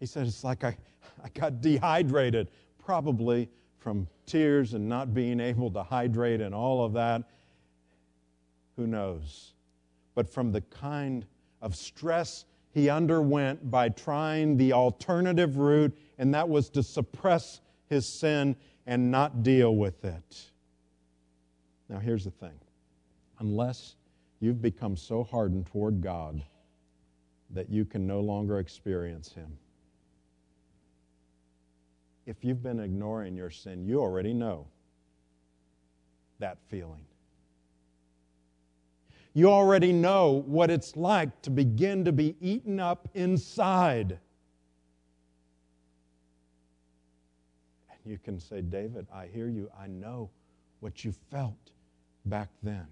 He 0.00 0.06
said, 0.06 0.26
It's 0.26 0.44
like 0.44 0.64
I, 0.64 0.76
I 1.22 1.28
got 1.34 1.60
dehydrated, 1.60 2.48
probably 2.78 3.48
from 3.78 4.08
tears 4.26 4.74
and 4.74 4.88
not 4.88 5.14
being 5.14 5.40
able 5.40 5.70
to 5.70 5.82
hydrate 5.82 6.40
and 6.40 6.54
all 6.54 6.84
of 6.84 6.92
that. 6.94 7.22
Who 8.76 8.86
knows? 8.86 9.54
But 10.14 10.28
from 10.28 10.52
the 10.52 10.60
kind 10.62 11.24
of 11.62 11.74
stress 11.74 12.44
he 12.72 12.90
underwent 12.90 13.70
by 13.70 13.88
trying 13.88 14.56
the 14.56 14.72
alternative 14.72 15.56
route, 15.56 15.96
and 16.18 16.34
that 16.34 16.48
was 16.48 16.68
to 16.70 16.82
suppress 16.82 17.60
his 17.88 18.06
sin 18.20 18.56
and 18.86 19.10
not 19.10 19.42
deal 19.42 19.76
with 19.76 20.04
it. 20.04 20.50
Now, 21.88 21.98
here's 21.98 22.24
the 22.24 22.30
thing 22.30 22.58
unless 23.38 23.96
you've 24.40 24.62
become 24.62 24.96
so 24.96 25.22
hardened 25.22 25.66
toward 25.66 26.00
God 26.00 26.42
that 27.50 27.70
you 27.70 27.84
can 27.84 28.06
no 28.06 28.20
longer 28.20 28.58
experience 28.58 29.32
Him. 29.32 29.56
If 32.26 32.44
you've 32.44 32.62
been 32.62 32.80
ignoring 32.80 33.36
your 33.36 33.50
sin, 33.50 33.86
you 33.86 34.00
already 34.00 34.34
know 34.34 34.66
that 36.40 36.58
feeling. 36.68 37.04
You 39.32 39.50
already 39.50 39.92
know 39.92 40.42
what 40.46 40.70
it's 40.70 40.96
like 40.96 41.42
to 41.42 41.50
begin 41.50 42.04
to 42.04 42.12
be 42.12 42.36
eaten 42.40 42.80
up 42.80 43.08
inside. 43.14 44.18
And 47.90 47.98
you 48.04 48.18
can 48.18 48.40
say, 48.40 48.60
David, 48.60 49.06
I 49.14 49.26
hear 49.26 49.48
you. 49.48 49.70
I 49.78 49.86
know 49.86 50.30
what 50.80 51.04
you 51.04 51.12
felt 51.30 51.70
back 52.24 52.48
then. 52.62 52.86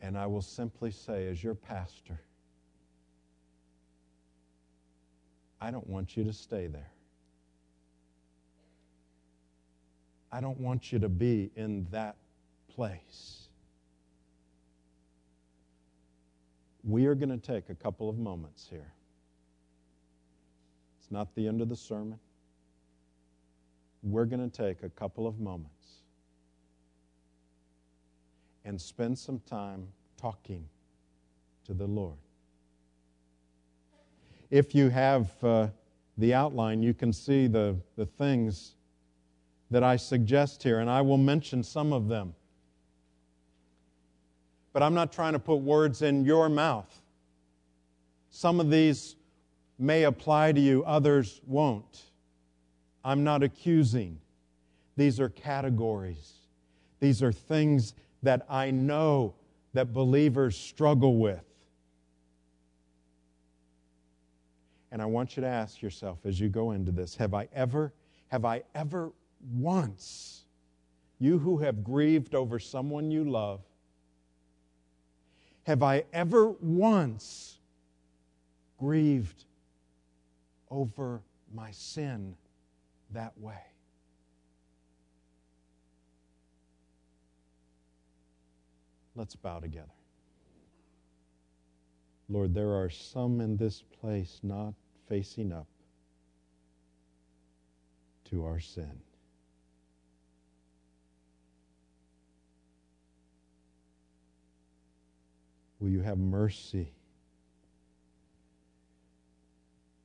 And 0.00 0.18
I 0.18 0.26
will 0.26 0.42
simply 0.42 0.90
say, 0.90 1.28
as 1.28 1.44
your 1.44 1.54
pastor, 1.54 2.20
I 5.62 5.70
don't 5.70 5.86
want 5.86 6.16
you 6.16 6.24
to 6.24 6.32
stay 6.32 6.66
there. 6.66 6.90
I 10.32 10.40
don't 10.40 10.58
want 10.58 10.90
you 10.90 10.98
to 10.98 11.08
be 11.08 11.52
in 11.54 11.86
that 11.92 12.16
place. 12.74 13.46
We 16.82 17.06
are 17.06 17.14
going 17.14 17.28
to 17.28 17.38
take 17.38 17.70
a 17.70 17.76
couple 17.76 18.08
of 18.08 18.18
moments 18.18 18.66
here. 18.68 18.92
It's 20.98 21.12
not 21.12 21.32
the 21.36 21.46
end 21.46 21.60
of 21.62 21.68
the 21.68 21.76
sermon. 21.76 22.18
We're 24.02 24.24
going 24.24 24.50
to 24.50 24.56
take 24.56 24.82
a 24.82 24.88
couple 24.88 25.28
of 25.28 25.38
moments 25.38 26.00
and 28.64 28.80
spend 28.80 29.16
some 29.16 29.38
time 29.48 29.86
talking 30.20 30.66
to 31.66 31.72
the 31.72 31.86
Lord. 31.86 32.18
If 34.52 34.74
you 34.74 34.90
have 34.90 35.30
uh, 35.42 35.68
the 36.18 36.34
outline, 36.34 36.82
you 36.82 36.92
can 36.92 37.10
see 37.10 37.46
the, 37.46 37.74
the 37.96 38.04
things 38.04 38.74
that 39.70 39.82
I 39.82 39.96
suggest 39.96 40.62
here, 40.62 40.80
and 40.80 40.90
I 40.90 41.00
will 41.00 41.16
mention 41.16 41.62
some 41.62 41.90
of 41.90 42.06
them. 42.06 42.34
But 44.74 44.82
I'm 44.82 44.92
not 44.92 45.10
trying 45.10 45.32
to 45.32 45.38
put 45.38 45.56
words 45.56 46.02
in 46.02 46.26
your 46.26 46.50
mouth. 46.50 47.00
Some 48.28 48.60
of 48.60 48.70
these 48.70 49.16
may 49.78 50.02
apply 50.02 50.52
to 50.52 50.60
you, 50.60 50.84
others 50.84 51.40
won't. 51.46 52.02
I'm 53.02 53.24
not 53.24 53.42
accusing. 53.42 54.20
These 54.98 55.18
are 55.18 55.30
categories. 55.30 56.34
These 57.00 57.22
are 57.22 57.32
things 57.32 57.94
that 58.22 58.44
I 58.50 58.70
know 58.70 59.32
that 59.72 59.94
believers 59.94 60.58
struggle 60.58 61.16
with. 61.16 61.42
And 64.92 65.02
I 65.02 65.06
want 65.06 65.36
you 65.36 65.40
to 65.40 65.48
ask 65.48 65.82
yourself 65.82 66.18
as 66.24 66.38
you 66.38 66.48
go 66.48 66.70
into 66.70 66.92
this, 66.92 67.16
have 67.16 67.34
I 67.34 67.48
ever 67.52 67.92
have 68.28 68.44
I 68.44 68.62
ever 68.74 69.12
once 69.54 70.44
you 71.18 71.38
who 71.38 71.58
have 71.58 71.82
grieved 71.82 72.34
over 72.34 72.58
someone 72.58 73.10
you 73.10 73.24
love 73.24 73.60
have 75.64 75.82
I 75.82 76.04
ever 76.12 76.50
once 76.60 77.58
grieved 78.78 79.44
over 80.70 81.22
my 81.54 81.70
sin 81.70 82.34
that 83.12 83.38
way? 83.38 83.62
Let's 89.14 89.36
bow 89.36 89.60
together. 89.60 89.86
Lord, 92.28 92.54
there 92.54 92.72
are 92.72 92.88
some 92.90 93.40
in 93.40 93.56
this 93.56 93.82
place 94.00 94.40
not 94.42 94.74
facing 95.12 95.52
up 95.52 95.66
to 98.24 98.46
our 98.46 98.58
sin. 98.58 98.90
Will 105.78 105.90
you 105.90 106.00
have 106.00 106.16
mercy 106.16 106.94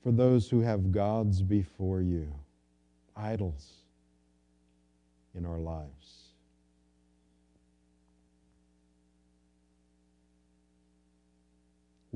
for 0.04 0.12
those 0.12 0.50
who 0.50 0.60
have 0.60 0.92
gods 0.92 1.42
before 1.42 2.02
you, 2.02 2.30
idols 3.16 3.76
in 5.34 5.46
our 5.46 5.60
lives? 5.60 6.27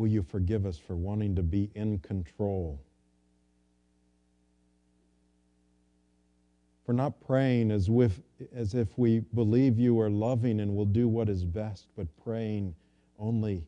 Will 0.01 0.07
you 0.07 0.23
forgive 0.23 0.65
us 0.65 0.79
for 0.79 0.95
wanting 0.95 1.35
to 1.35 1.43
be 1.43 1.69
in 1.75 1.99
control? 1.99 2.81
For 6.87 6.93
not 6.93 7.21
praying 7.27 7.69
as 7.69 7.87
if, 7.87 8.19
as 8.51 8.73
if 8.73 8.97
we 8.97 9.19
believe 9.19 9.77
you 9.77 9.99
are 10.01 10.09
loving 10.09 10.59
and 10.59 10.75
will 10.75 10.87
do 10.87 11.07
what 11.07 11.29
is 11.29 11.45
best, 11.45 11.85
but 11.95 12.07
praying 12.23 12.73
only 13.19 13.63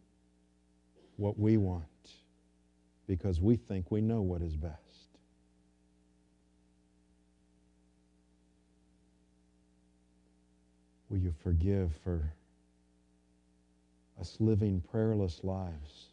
what 1.18 1.38
we 1.38 1.58
want 1.58 1.86
because 3.06 3.40
we 3.40 3.56
think 3.56 3.92
we 3.92 4.02
know 4.02 4.24
what 4.24 4.42
is 4.42 4.56
best. 4.56 4.80
Will 11.10 11.20
you 11.20 11.36
forgive 11.44 11.92
for 12.04 12.34
us 14.20 14.36
living 14.40 14.82
prayerless 14.90 15.44
lives? 15.44 16.08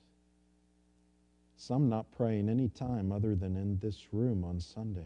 Some 1.61 1.91
not 1.91 2.11
praying 2.13 2.49
any 2.49 2.71
time 2.71 3.13
other 3.13 3.35
than 3.35 3.55
in 3.55 3.79
this 3.81 4.15
room 4.15 4.45
on 4.45 4.59
Sundays. 4.61 5.05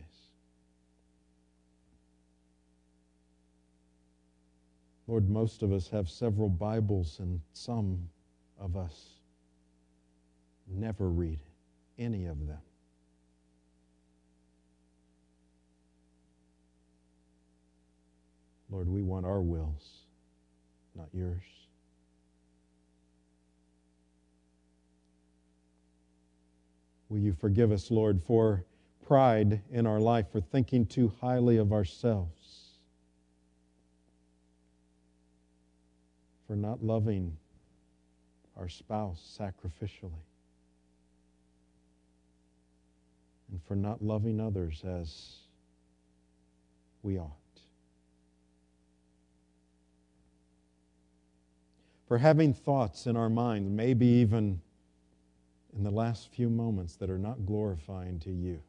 Lord, 5.09 5.29
most 5.29 5.65
of 5.65 5.73
us 5.73 5.89
have 5.89 6.09
several 6.09 6.49
Bibles, 6.49 7.19
and 7.19 7.41
some 7.55 8.09
of 8.61 8.77
us 8.77 9.15
never 10.69 11.11
read 11.11 11.41
any 11.99 12.27
of 12.27 12.47
them. 12.47 12.63
Lord, 18.71 18.89
we 18.89 19.03
want 19.03 19.27
our 19.27 19.43
wills, 19.43 20.05
not 20.95 21.09
yours. 21.13 21.43
Will 27.09 27.19
you 27.19 27.33
forgive 27.33 27.71
us, 27.71 27.91
Lord, 27.91 28.23
for 28.23 28.65
pride 29.07 29.61
in 29.71 29.87
our 29.87 30.01
life, 30.01 30.27
for 30.33 30.41
thinking 30.41 30.87
too 30.87 31.13
highly 31.21 31.59
of 31.59 31.73
ourselves, 31.73 32.79
for 36.47 36.57
not 36.57 36.83
loving 36.83 37.37
our 38.57 38.69
spouse 38.69 39.39
sacrificially, 39.39 40.25
and 43.51 43.61
for 43.69 43.77
not 43.77 44.03
loving 44.03 44.41
others 44.41 44.83
as 44.85 45.37
we 47.03 47.19
ought. 47.19 47.31
For 52.09 52.19
having 52.19 52.55
thoughts 52.55 53.07
in 53.07 53.17
our 53.17 53.29
minds, 53.29 53.71
maybe 53.71 54.07
even 54.07 54.61
in 55.77 55.83
the 55.83 55.91
last 55.91 56.33
few 56.33 56.49
moments, 56.49 56.97
that 56.97 57.11
are 57.11 57.19
not 57.19 57.47
glorifying 57.47 58.19
to 58.21 58.31
you. 58.31 58.61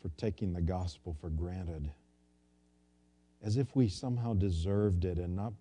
For 0.00 0.10
taking 0.16 0.52
the 0.52 0.60
gospel 0.60 1.16
for 1.20 1.30
granted, 1.30 1.90
as 3.42 3.56
if 3.56 3.74
we 3.74 3.88
somehow 3.88 4.34
deserved 4.34 5.04
it 5.04 5.18
and 5.18 5.34
not 5.34 5.52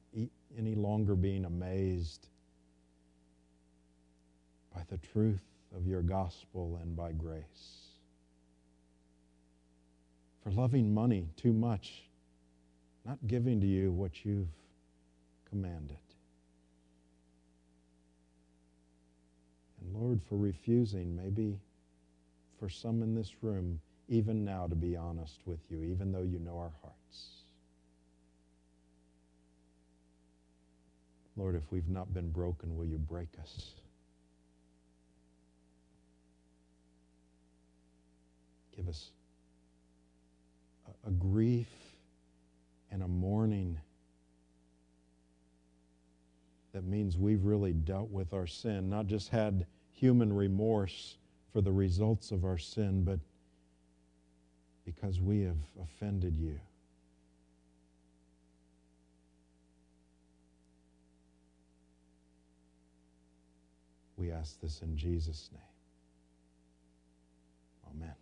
any 0.57 0.75
longer 0.75 1.15
being 1.15 1.45
amazed 1.45 2.27
by 4.73 4.81
the 4.89 4.97
truth 4.97 5.43
of 5.75 5.87
your 5.87 6.01
gospel 6.01 6.79
and 6.81 6.95
by 6.95 7.11
grace. 7.11 7.87
For 10.43 10.51
loving 10.51 10.93
money 10.93 11.29
too 11.37 11.53
much, 11.53 12.03
not 13.05 13.17
giving 13.27 13.61
to 13.61 13.67
you 13.67 13.91
what 13.91 14.25
you've 14.25 14.47
commanded. 15.49 15.97
And 19.81 19.95
Lord, 19.95 20.21
for 20.29 20.37
refusing, 20.37 21.15
maybe 21.15 21.59
for 22.59 22.69
some 22.69 23.01
in 23.01 23.15
this 23.15 23.33
room, 23.41 23.79
even 24.07 24.45
now, 24.45 24.67
to 24.67 24.75
be 24.75 24.95
honest 24.95 25.39
with 25.45 25.59
you, 25.69 25.83
even 25.83 26.11
though 26.11 26.21
you 26.21 26.39
know 26.39 26.57
our 26.59 26.71
hearts. 26.81 27.29
Lord, 31.37 31.55
if 31.55 31.63
we've 31.71 31.87
not 31.87 32.13
been 32.13 32.29
broken, 32.29 32.75
will 32.75 32.85
you 32.85 32.97
break 32.97 33.29
us? 33.41 33.71
Give 38.75 38.87
us 38.87 39.09
a, 41.05 41.07
a 41.07 41.11
grief 41.11 41.69
and 42.91 43.01
a 43.01 43.07
mourning 43.07 43.79
that 46.73 46.80
means 46.91 47.17
we've 47.17 47.45
really 47.45 47.73
dealt 47.73 48.11
with 48.11 48.33
our 48.33 48.45
sin, 48.45 48.89
not 48.89 49.07
just 49.07 49.29
had 49.29 49.65
human 49.91 50.31
remorse 50.33 51.17
for 51.53 51.61
the 51.61 51.71
results 51.71 52.31
of 52.31 52.43
our 52.43 52.57
sin, 52.57 53.03
but 53.03 53.19
because 54.85 55.21
we 55.21 55.41
have 55.41 55.57
offended 55.81 56.37
you. 56.37 56.59
We 64.17 64.31
ask 64.31 64.59
this 64.61 64.81
in 64.81 64.95
Jesus' 64.95 65.49
name. 65.51 65.61
Amen. 67.95 68.15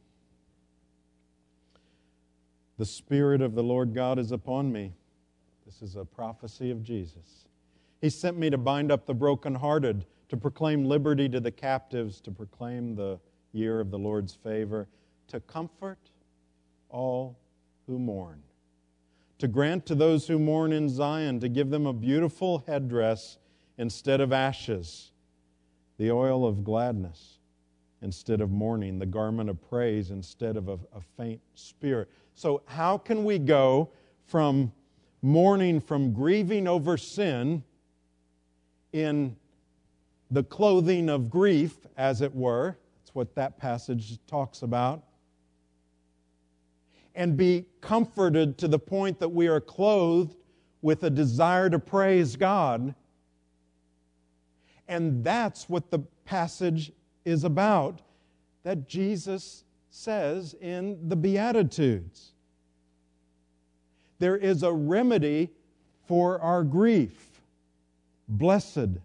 The 2.77 2.85
Spirit 2.85 3.41
of 3.41 3.55
the 3.55 3.63
Lord 3.63 3.93
God 3.93 4.19
is 4.19 4.31
upon 4.31 4.71
me. 4.71 4.93
This 5.65 5.81
is 5.81 5.95
a 5.97 6.05
prophecy 6.05 6.71
of 6.71 6.83
Jesus. 6.83 7.48
He 8.01 8.09
sent 8.09 8.37
me 8.37 8.49
to 8.49 8.57
bind 8.57 8.91
up 8.91 9.05
the 9.05 9.13
brokenhearted, 9.13 10.05
to 10.29 10.37
proclaim 10.37 10.85
liberty 10.85 11.27
to 11.29 11.39
the 11.39 11.51
captives, 11.51 12.21
to 12.21 12.31
proclaim 12.31 12.95
the 12.95 13.19
year 13.51 13.79
of 13.79 13.91
the 13.91 13.99
Lord's 13.99 14.35
favor, 14.35 14.87
to 15.27 15.39
comfort 15.41 15.99
all 16.89 17.37
who 17.87 17.99
mourn, 17.99 18.41
to 19.37 19.47
grant 19.47 19.85
to 19.87 19.95
those 19.95 20.27
who 20.27 20.39
mourn 20.39 20.71
in 20.71 20.89
Zion, 20.89 21.39
to 21.39 21.49
give 21.49 21.69
them 21.69 21.85
a 21.85 21.93
beautiful 21.93 22.63
headdress 22.67 23.37
instead 23.77 24.21
of 24.21 24.31
ashes 24.31 25.11
the 25.97 26.09
oil 26.09 26.45
of 26.45 26.63
gladness 26.63 27.39
instead 28.01 28.39
of 28.39 28.49
mourning, 28.49 28.97
the 28.97 29.05
garment 29.05 29.49
of 29.49 29.61
praise 29.69 30.11
instead 30.11 30.55
of 30.55 30.69
a, 30.69 30.79
a, 30.95 31.01
faint 31.17 31.41
spirit. 31.53 32.09
So, 32.33 32.61
how 32.65 32.97
can 32.97 33.25
we 33.25 33.37
go 33.37 33.89
from 34.25 34.71
mourning, 35.21 35.81
from 35.81 36.13
grieving 36.13 36.67
over 36.67 36.95
sin, 36.95 37.63
in 38.93 39.35
the 40.31 40.43
clothing 40.43 41.09
of 41.09 41.29
grief, 41.29 41.75
as 41.97 42.21
it 42.21 42.33
were? 42.33 42.77
That's 43.01 43.15
what 43.15 43.35
that 43.35 43.57
passage 43.57 44.19
talks 44.27 44.61
about. 44.61 45.03
And 47.15 47.35
be 47.35 47.65
comforted 47.81 48.57
to 48.59 48.67
the 48.67 48.79
point 48.79 49.19
that 49.19 49.29
we 49.29 49.47
are 49.47 49.59
clothed 49.59 50.35
with 50.81 51.03
a 51.03 51.09
desire 51.09 51.69
to 51.69 51.79
praise 51.79 52.35
God 52.35 52.95
and 54.89 55.23
that's 55.23 55.69
what 55.69 55.91
the 55.91 55.99
passage 56.25 56.91
is 57.23 57.43
about 57.43 58.01
that 58.63 58.89
Jesus 58.89 59.63
says 59.91 60.55
in 60.59 61.07
the 61.07 61.15
Beatitudes. 61.15 62.31
There 64.17 64.35
is 64.35 64.63
a 64.63 64.73
remedy 64.73 65.51
for 66.07 66.41
our 66.41 66.63
grief. 66.63 67.28
Blessed 68.29 68.99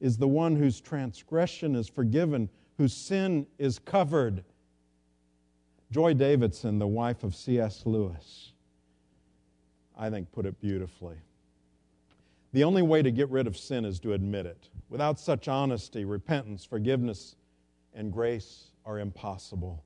is 0.00 0.16
the 0.16 0.26
one 0.26 0.56
whose 0.56 0.80
transgression 0.80 1.74
is 1.74 1.86
forgiven, 1.88 2.48
whose 2.78 2.94
sin 2.94 3.46
is 3.58 3.78
covered. 3.78 4.42
Joy 5.90 6.14
Davidman, 6.14 6.78
the 6.78 6.86
wife 6.86 7.24
of 7.24 7.36
C.S. 7.36 7.84
Lewis, 7.84 8.52
I 9.96 10.08
think 10.08 10.32
put 10.32 10.46
it 10.46 10.58
beautifully. 10.60 11.16
The 12.52 12.64
only 12.64 12.82
way 12.82 13.02
to 13.02 13.10
get 13.10 13.28
rid 13.28 13.46
of 13.46 13.56
sin 13.56 13.84
is 13.84 14.00
to 14.00 14.14
admit 14.14 14.46
it. 14.46 14.70
Without 14.88 15.20
such 15.20 15.48
honesty, 15.48 16.06
repentance, 16.06 16.64
forgiveness, 16.64 17.36
and 17.92 18.10
grace 18.10 18.70
are 18.86 18.98
impossible. 18.98 19.84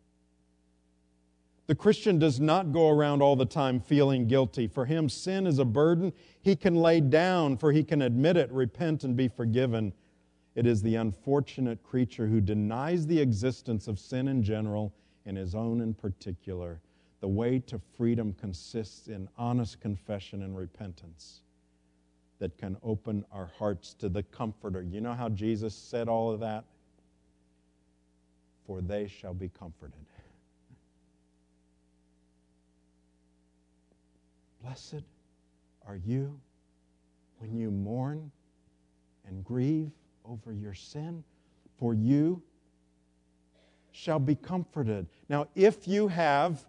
The 1.72 1.76
Christian 1.76 2.18
does 2.18 2.38
not 2.38 2.70
go 2.70 2.90
around 2.90 3.22
all 3.22 3.34
the 3.34 3.46
time 3.46 3.80
feeling 3.80 4.28
guilty. 4.28 4.66
For 4.66 4.84
him, 4.84 5.08
sin 5.08 5.46
is 5.46 5.58
a 5.58 5.64
burden 5.64 6.12
he 6.42 6.54
can 6.54 6.74
lay 6.74 7.00
down, 7.00 7.56
for 7.56 7.72
he 7.72 7.82
can 7.82 8.02
admit 8.02 8.36
it, 8.36 8.52
repent, 8.52 9.04
and 9.04 9.16
be 9.16 9.26
forgiven. 9.26 9.94
It 10.54 10.66
is 10.66 10.82
the 10.82 10.96
unfortunate 10.96 11.82
creature 11.82 12.26
who 12.26 12.42
denies 12.42 13.06
the 13.06 13.18
existence 13.18 13.88
of 13.88 13.98
sin 13.98 14.28
in 14.28 14.42
general 14.42 14.92
and 15.24 15.34
his 15.34 15.54
own 15.54 15.80
in 15.80 15.94
particular. 15.94 16.82
The 17.20 17.28
way 17.28 17.58
to 17.60 17.80
freedom 17.96 18.34
consists 18.34 19.08
in 19.08 19.26
honest 19.38 19.80
confession 19.80 20.42
and 20.42 20.54
repentance 20.54 21.40
that 22.38 22.58
can 22.58 22.76
open 22.82 23.24
our 23.32 23.50
hearts 23.58 23.94
to 23.94 24.10
the 24.10 24.24
Comforter. 24.24 24.82
You 24.82 25.00
know 25.00 25.14
how 25.14 25.30
Jesus 25.30 25.74
said 25.74 26.06
all 26.06 26.30
of 26.30 26.40
that? 26.40 26.66
For 28.66 28.82
they 28.82 29.08
shall 29.08 29.32
be 29.32 29.48
comforted. 29.48 30.11
Blessed 34.62 35.02
are 35.86 35.96
you 35.96 36.38
when 37.38 37.56
you 37.56 37.70
mourn 37.70 38.30
and 39.26 39.44
grieve 39.44 39.90
over 40.24 40.52
your 40.52 40.74
sin, 40.74 41.24
for 41.78 41.94
you 41.94 42.40
shall 43.90 44.20
be 44.20 44.34
comforted. 44.36 45.06
Now, 45.28 45.48
if 45.56 45.88
you 45.88 46.06
have 46.08 46.64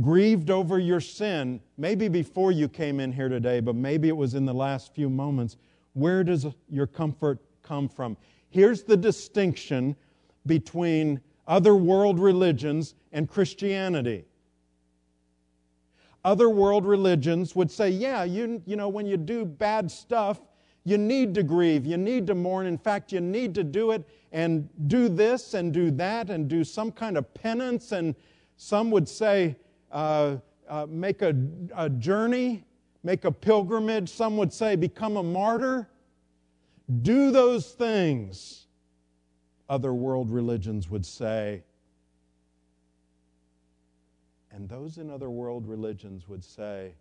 grieved 0.00 0.50
over 0.50 0.78
your 0.78 1.00
sin, 1.00 1.60
maybe 1.76 2.08
before 2.08 2.50
you 2.50 2.68
came 2.68 2.98
in 2.98 3.12
here 3.12 3.28
today, 3.28 3.60
but 3.60 3.74
maybe 3.74 4.08
it 4.08 4.16
was 4.16 4.34
in 4.34 4.44
the 4.44 4.54
last 4.54 4.94
few 4.94 5.08
moments, 5.08 5.56
where 5.92 6.24
does 6.24 6.46
your 6.68 6.86
comfort 6.86 7.38
come 7.62 7.88
from? 7.88 8.16
Here's 8.50 8.82
the 8.82 8.96
distinction 8.96 9.94
between 10.46 11.20
other 11.46 11.74
world 11.74 12.18
religions 12.18 12.94
and 13.12 13.28
Christianity. 13.28 14.24
Other 16.28 16.50
world 16.50 16.84
religions 16.84 17.56
would 17.56 17.70
say, 17.70 17.88
yeah, 17.88 18.22
you, 18.22 18.60
you 18.66 18.76
know, 18.76 18.86
when 18.86 19.06
you 19.06 19.16
do 19.16 19.46
bad 19.46 19.90
stuff, 19.90 20.38
you 20.84 20.98
need 20.98 21.34
to 21.34 21.42
grieve, 21.42 21.86
you 21.86 21.96
need 21.96 22.26
to 22.26 22.34
mourn. 22.34 22.66
In 22.66 22.76
fact, 22.76 23.12
you 23.12 23.20
need 23.20 23.54
to 23.54 23.64
do 23.64 23.92
it 23.92 24.06
and 24.30 24.68
do 24.88 25.08
this 25.08 25.54
and 25.54 25.72
do 25.72 25.90
that 25.92 26.28
and 26.28 26.46
do 26.46 26.64
some 26.64 26.92
kind 26.92 27.16
of 27.16 27.32
penance. 27.32 27.92
And 27.92 28.14
some 28.58 28.90
would 28.90 29.08
say, 29.08 29.56
uh, 29.90 30.36
uh, 30.68 30.86
make 30.90 31.22
a, 31.22 31.34
a 31.74 31.88
journey, 31.88 32.62
make 33.02 33.24
a 33.24 33.32
pilgrimage. 33.32 34.10
Some 34.10 34.36
would 34.36 34.52
say, 34.52 34.76
become 34.76 35.16
a 35.16 35.22
martyr. 35.22 35.88
Do 37.00 37.30
those 37.30 37.70
things. 37.70 38.66
Other 39.70 39.94
world 39.94 40.30
religions 40.30 40.90
would 40.90 41.06
say, 41.06 41.62
and 44.58 44.68
those 44.68 44.98
in 44.98 45.08
other 45.08 45.30
world 45.30 45.68
religions 45.68 46.28
would 46.28 46.42
say, 46.42 46.92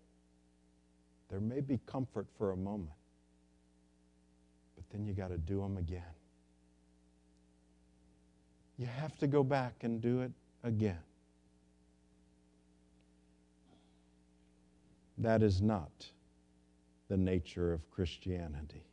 there 1.27 1.39
may 1.39 1.59
be 1.59 1.79
comfort 1.87 2.27
for 2.37 2.51
a 2.51 2.55
moment, 2.55 2.93
but 4.75 4.83
then 4.91 5.07
you 5.07 5.13
got 5.15 5.29
to 5.29 5.39
do 5.39 5.59
them 5.59 5.75
again. 5.77 6.03
You 8.77 8.85
have 8.85 9.17
to 9.17 9.25
go 9.25 9.43
back 9.43 9.73
and 9.81 9.99
do 9.99 10.21
it 10.21 10.31
again. 10.63 10.99
That 15.17 15.41
is 15.41 15.59
not 15.59 16.05
the 17.09 17.17
nature 17.17 17.73
of 17.73 17.89
Christianity. 17.89 18.83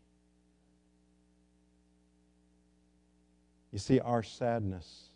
You 3.72 3.79
see, 3.79 4.00
our 4.00 4.22
sadness 4.22 5.11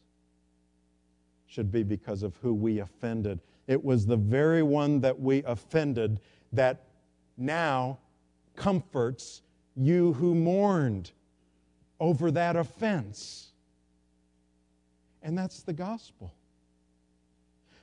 should 1.48 1.72
be 1.72 1.82
because 1.82 2.22
of 2.22 2.36
who 2.36 2.54
we 2.54 2.78
offended. 2.78 3.40
It 3.66 3.82
was 3.82 4.06
the 4.06 4.16
very 4.16 4.62
one 4.62 5.00
that 5.00 5.18
we 5.18 5.42
offended 5.44 6.20
that 6.52 6.84
now 7.36 7.98
comforts 8.54 9.42
you 9.74 10.12
who 10.14 10.34
mourned 10.34 11.10
over 11.98 12.30
that 12.30 12.54
offense. 12.54 13.48
And 15.22 15.36
that's 15.36 15.62
the 15.62 15.72
gospel. 15.72 16.32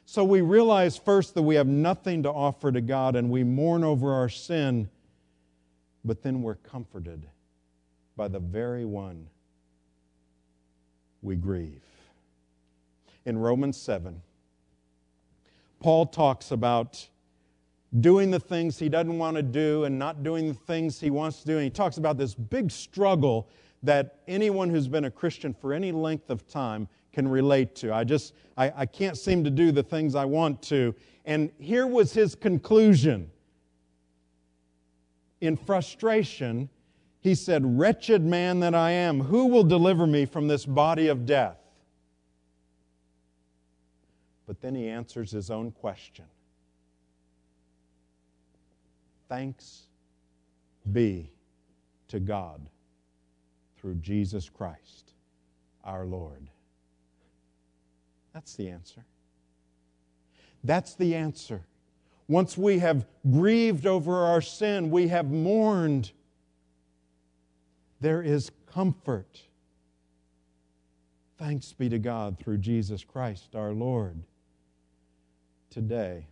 So 0.05 0.23
we 0.23 0.41
realize 0.41 0.97
first 0.97 1.33
that 1.33 1.41
we 1.41 1.55
have 1.55 1.67
nothing 1.67 2.23
to 2.23 2.29
offer 2.29 2.71
to 2.71 2.81
God 2.81 3.15
and 3.15 3.29
we 3.31 3.43
mourn 3.43 3.83
over 3.83 4.13
our 4.13 4.29
sin, 4.29 4.89
but 6.03 6.21
then 6.21 6.43
we're 6.43 6.55
comforted 6.55 7.25
by 8.15 8.27
the 8.27 8.39
very 8.39 8.85
one 8.85 9.27
we 11.23 11.35
grieve 11.35 11.81
in 13.25 13.37
Romans 13.37 13.77
7, 13.77 14.21
Paul 15.79 16.05
talks 16.05 16.51
about 16.51 17.07
doing 17.99 18.31
the 18.31 18.39
things 18.39 18.77
he 18.77 18.89
doesn't 18.89 19.17
want 19.17 19.37
to 19.37 19.43
do 19.43 19.85
and 19.85 19.97
not 19.97 20.23
doing 20.23 20.47
the 20.47 20.53
things 20.53 20.99
he 20.99 21.09
wants 21.09 21.39
to 21.41 21.45
do. 21.45 21.53
And 21.55 21.63
he 21.63 21.69
talks 21.69 21.97
about 21.97 22.17
this 22.17 22.33
big 22.33 22.71
struggle 22.71 23.47
that 23.83 24.19
anyone 24.27 24.69
who's 24.69 24.87
been 24.87 25.05
a 25.05 25.11
Christian 25.11 25.53
for 25.53 25.73
any 25.73 25.91
length 25.91 26.29
of 26.29 26.47
time 26.47 26.87
can 27.13 27.27
relate 27.27 27.75
to. 27.75 27.93
I 27.93 28.03
just, 28.03 28.33
I, 28.57 28.73
I 28.75 28.85
can't 28.85 29.17
seem 29.17 29.43
to 29.43 29.49
do 29.49 29.71
the 29.71 29.83
things 29.83 30.15
I 30.15 30.25
want 30.25 30.61
to. 30.63 30.93
And 31.23 31.51
here 31.59 31.87
was 31.87 32.13
his 32.13 32.35
conclusion. 32.35 33.31
In 35.41 35.55
frustration, 35.55 36.69
he 37.21 37.35
said, 37.35 37.63
Wretched 37.79 38.23
man 38.23 38.59
that 38.59 38.75
I 38.75 38.91
am, 38.91 39.21
who 39.21 39.47
will 39.47 39.63
deliver 39.63 40.05
me 40.05 40.25
from 40.25 40.47
this 40.47 40.65
body 40.65 41.07
of 41.07 41.25
death? 41.25 41.57
But 44.47 44.61
then 44.61 44.75
he 44.75 44.87
answers 44.87 45.31
his 45.31 45.49
own 45.49 45.71
question 45.71 46.25
Thanks 49.27 49.87
be 50.91 51.31
to 52.09 52.19
God 52.19 52.69
through 53.77 53.95
Jesus 53.95 54.49
Christ 54.49 55.13
our 55.83 56.05
Lord. 56.05 56.49
That's 58.33 58.55
the 58.55 58.69
answer. 58.69 59.03
That's 60.63 60.93
the 60.95 61.15
answer. 61.15 61.65
Once 62.27 62.57
we 62.57 62.79
have 62.79 63.05
grieved 63.31 63.85
over 63.85 64.25
our 64.25 64.41
sin, 64.41 64.89
we 64.89 65.07
have 65.07 65.29
mourned, 65.31 66.11
there 68.01 68.21
is 68.21 68.51
comfort. 68.71 69.41
Thanks 71.37 71.71
be 71.73 71.87
to 71.89 71.99
God 71.99 72.37
through 72.39 72.57
Jesus 72.57 73.03
Christ 73.03 73.55
our 73.55 73.73
Lord 73.73 74.23
today, 75.75 76.25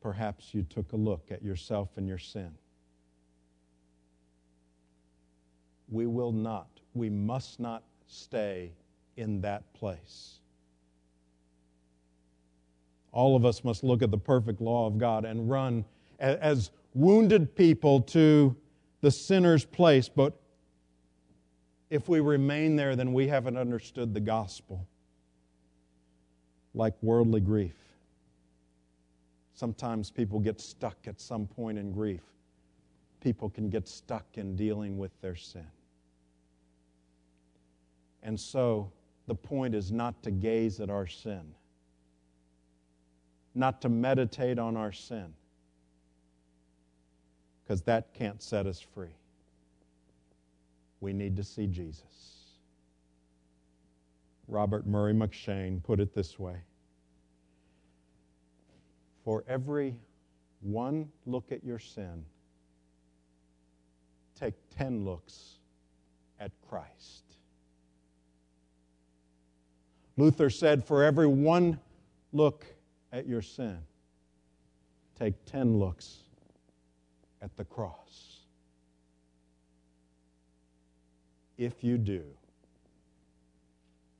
perhaps 0.00 0.54
you 0.54 0.62
took 0.62 0.92
a 0.92 0.96
look 0.96 1.32
at 1.32 1.42
yourself 1.42 1.88
and 1.96 2.06
your 2.06 2.16
sin. 2.16 2.52
We 5.90 6.06
will 6.06 6.30
not, 6.30 6.68
we 6.94 7.10
must 7.10 7.58
not 7.58 7.82
stay 8.06 8.70
in 9.16 9.40
that 9.40 9.64
place. 9.74 10.38
All 13.10 13.34
of 13.34 13.44
us 13.44 13.64
must 13.64 13.82
look 13.82 14.00
at 14.00 14.12
the 14.12 14.18
perfect 14.18 14.60
law 14.60 14.86
of 14.86 14.96
God 14.96 15.24
and 15.24 15.50
run 15.50 15.84
as 16.20 16.70
wounded 16.94 17.56
people 17.56 18.00
to 18.00 18.54
the 19.00 19.10
sinner's 19.10 19.64
place. 19.64 20.08
But 20.08 20.40
if 21.90 22.08
we 22.08 22.20
remain 22.20 22.76
there, 22.76 22.94
then 22.94 23.12
we 23.12 23.26
haven't 23.26 23.56
understood 23.56 24.14
the 24.14 24.20
gospel 24.20 24.86
like 26.74 26.94
worldly 27.02 27.40
grief. 27.40 27.76
Sometimes 29.54 30.10
people 30.10 30.40
get 30.40 30.60
stuck 30.60 30.96
at 31.06 31.20
some 31.20 31.46
point 31.46 31.78
in 31.78 31.92
grief. 31.92 32.22
People 33.20 33.48
can 33.48 33.70
get 33.70 33.88
stuck 33.88 34.26
in 34.34 34.56
dealing 34.56 34.98
with 34.98 35.12
their 35.20 35.36
sin. 35.36 35.66
And 38.22 38.38
so 38.38 38.90
the 39.26 39.34
point 39.34 39.74
is 39.74 39.92
not 39.92 40.22
to 40.24 40.30
gaze 40.30 40.80
at 40.80 40.90
our 40.90 41.06
sin, 41.06 41.54
not 43.54 43.80
to 43.82 43.88
meditate 43.88 44.58
on 44.58 44.76
our 44.76 44.92
sin, 44.92 45.32
because 47.62 47.82
that 47.82 48.12
can't 48.12 48.42
set 48.42 48.66
us 48.66 48.80
free. 48.80 49.14
We 51.00 51.12
need 51.12 51.36
to 51.36 51.44
see 51.44 51.66
Jesus. 51.66 52.33
Robert 54.48 54.86
Murray 54.86 55.12
M'Cheyne 55.12 55.82
put 55.82 56.00
it 56.00 56.14
this 56.14 56.38
way 56.38 56.56
For 59.24 59.44
every 59.48 59.96
one 60.60 61.10
look 61.26 61.52
at 61.52 61.64
your 61.64 61.78
sin, 61.78 62.24
take 64.38 64.54
10 64.76 65.04
looks 65.04 65.58
at 66.40 66.50
Christ. 66.68 67.24
Luther 70.16 70.50
said, 70.50 70.84
For 70.84 71.02
every 71.02 71.26
one 71.26 71.80
look 72.32 72.66
at 73.12 73.26
your 73.26 73.42
sin, 73.42 73.78
take 75.18 75.34
10 75.46 75.78
looks 75.78 76.18
at 77.42 77.56
the 77.56 77.64
cross. 77.64 78.40
If 81.56 81.84
you 81.84 81.98
do, 81.98 82.24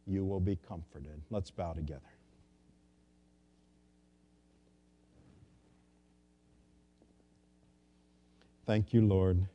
you 0.07 0.25
will 0.25 0.41
be 0.41 0.57
comforted. 0.69 1.21
Let's 1.31 1.51
bow 1.51 1.73
together. 1.73 2.01
Thank 8.67 8.93
you, 8.95 9.03
Lord, 9.03 9.47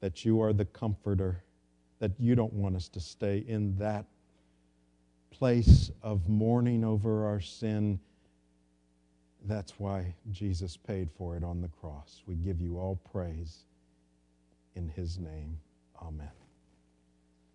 that 0.00 0.24
you 0.24 0.40
are 0.40 0.52
the 0.52 0.64
comforter, 0.64 1.42
that 1.98 2.12
you 2.18 2.34
don't 2.34 2.52
want 2.52 2.76
us 2.76 2.88
to 2.88 3.00
stay 3.00 3.44
in 3.46 3.76
that 3.78 4.06
place 5.30 5.90
of 6.02 6.28
mourning 6.28 6.82
over 6.82 7.26
our 7.26 7.40
sin. 7.40 8.00
That's 9.44 9.78
why 9.78 10.14
Jesus 10.30 10.76
paid 10.76 11.10
for 11.16 11.36
it 11.36 11.44
on 11.44 11.60
the 11.60 11.68
cross. 11.68 12.22
We 12.26 12.36
give 12.36 12.60
you 12.60 12.78
all 12.78 12.98
praise 13.12 13.64
in 14.74 14.88
his 14.88 15.18
name. 15.18 15.58
Amen. 16.02 16.37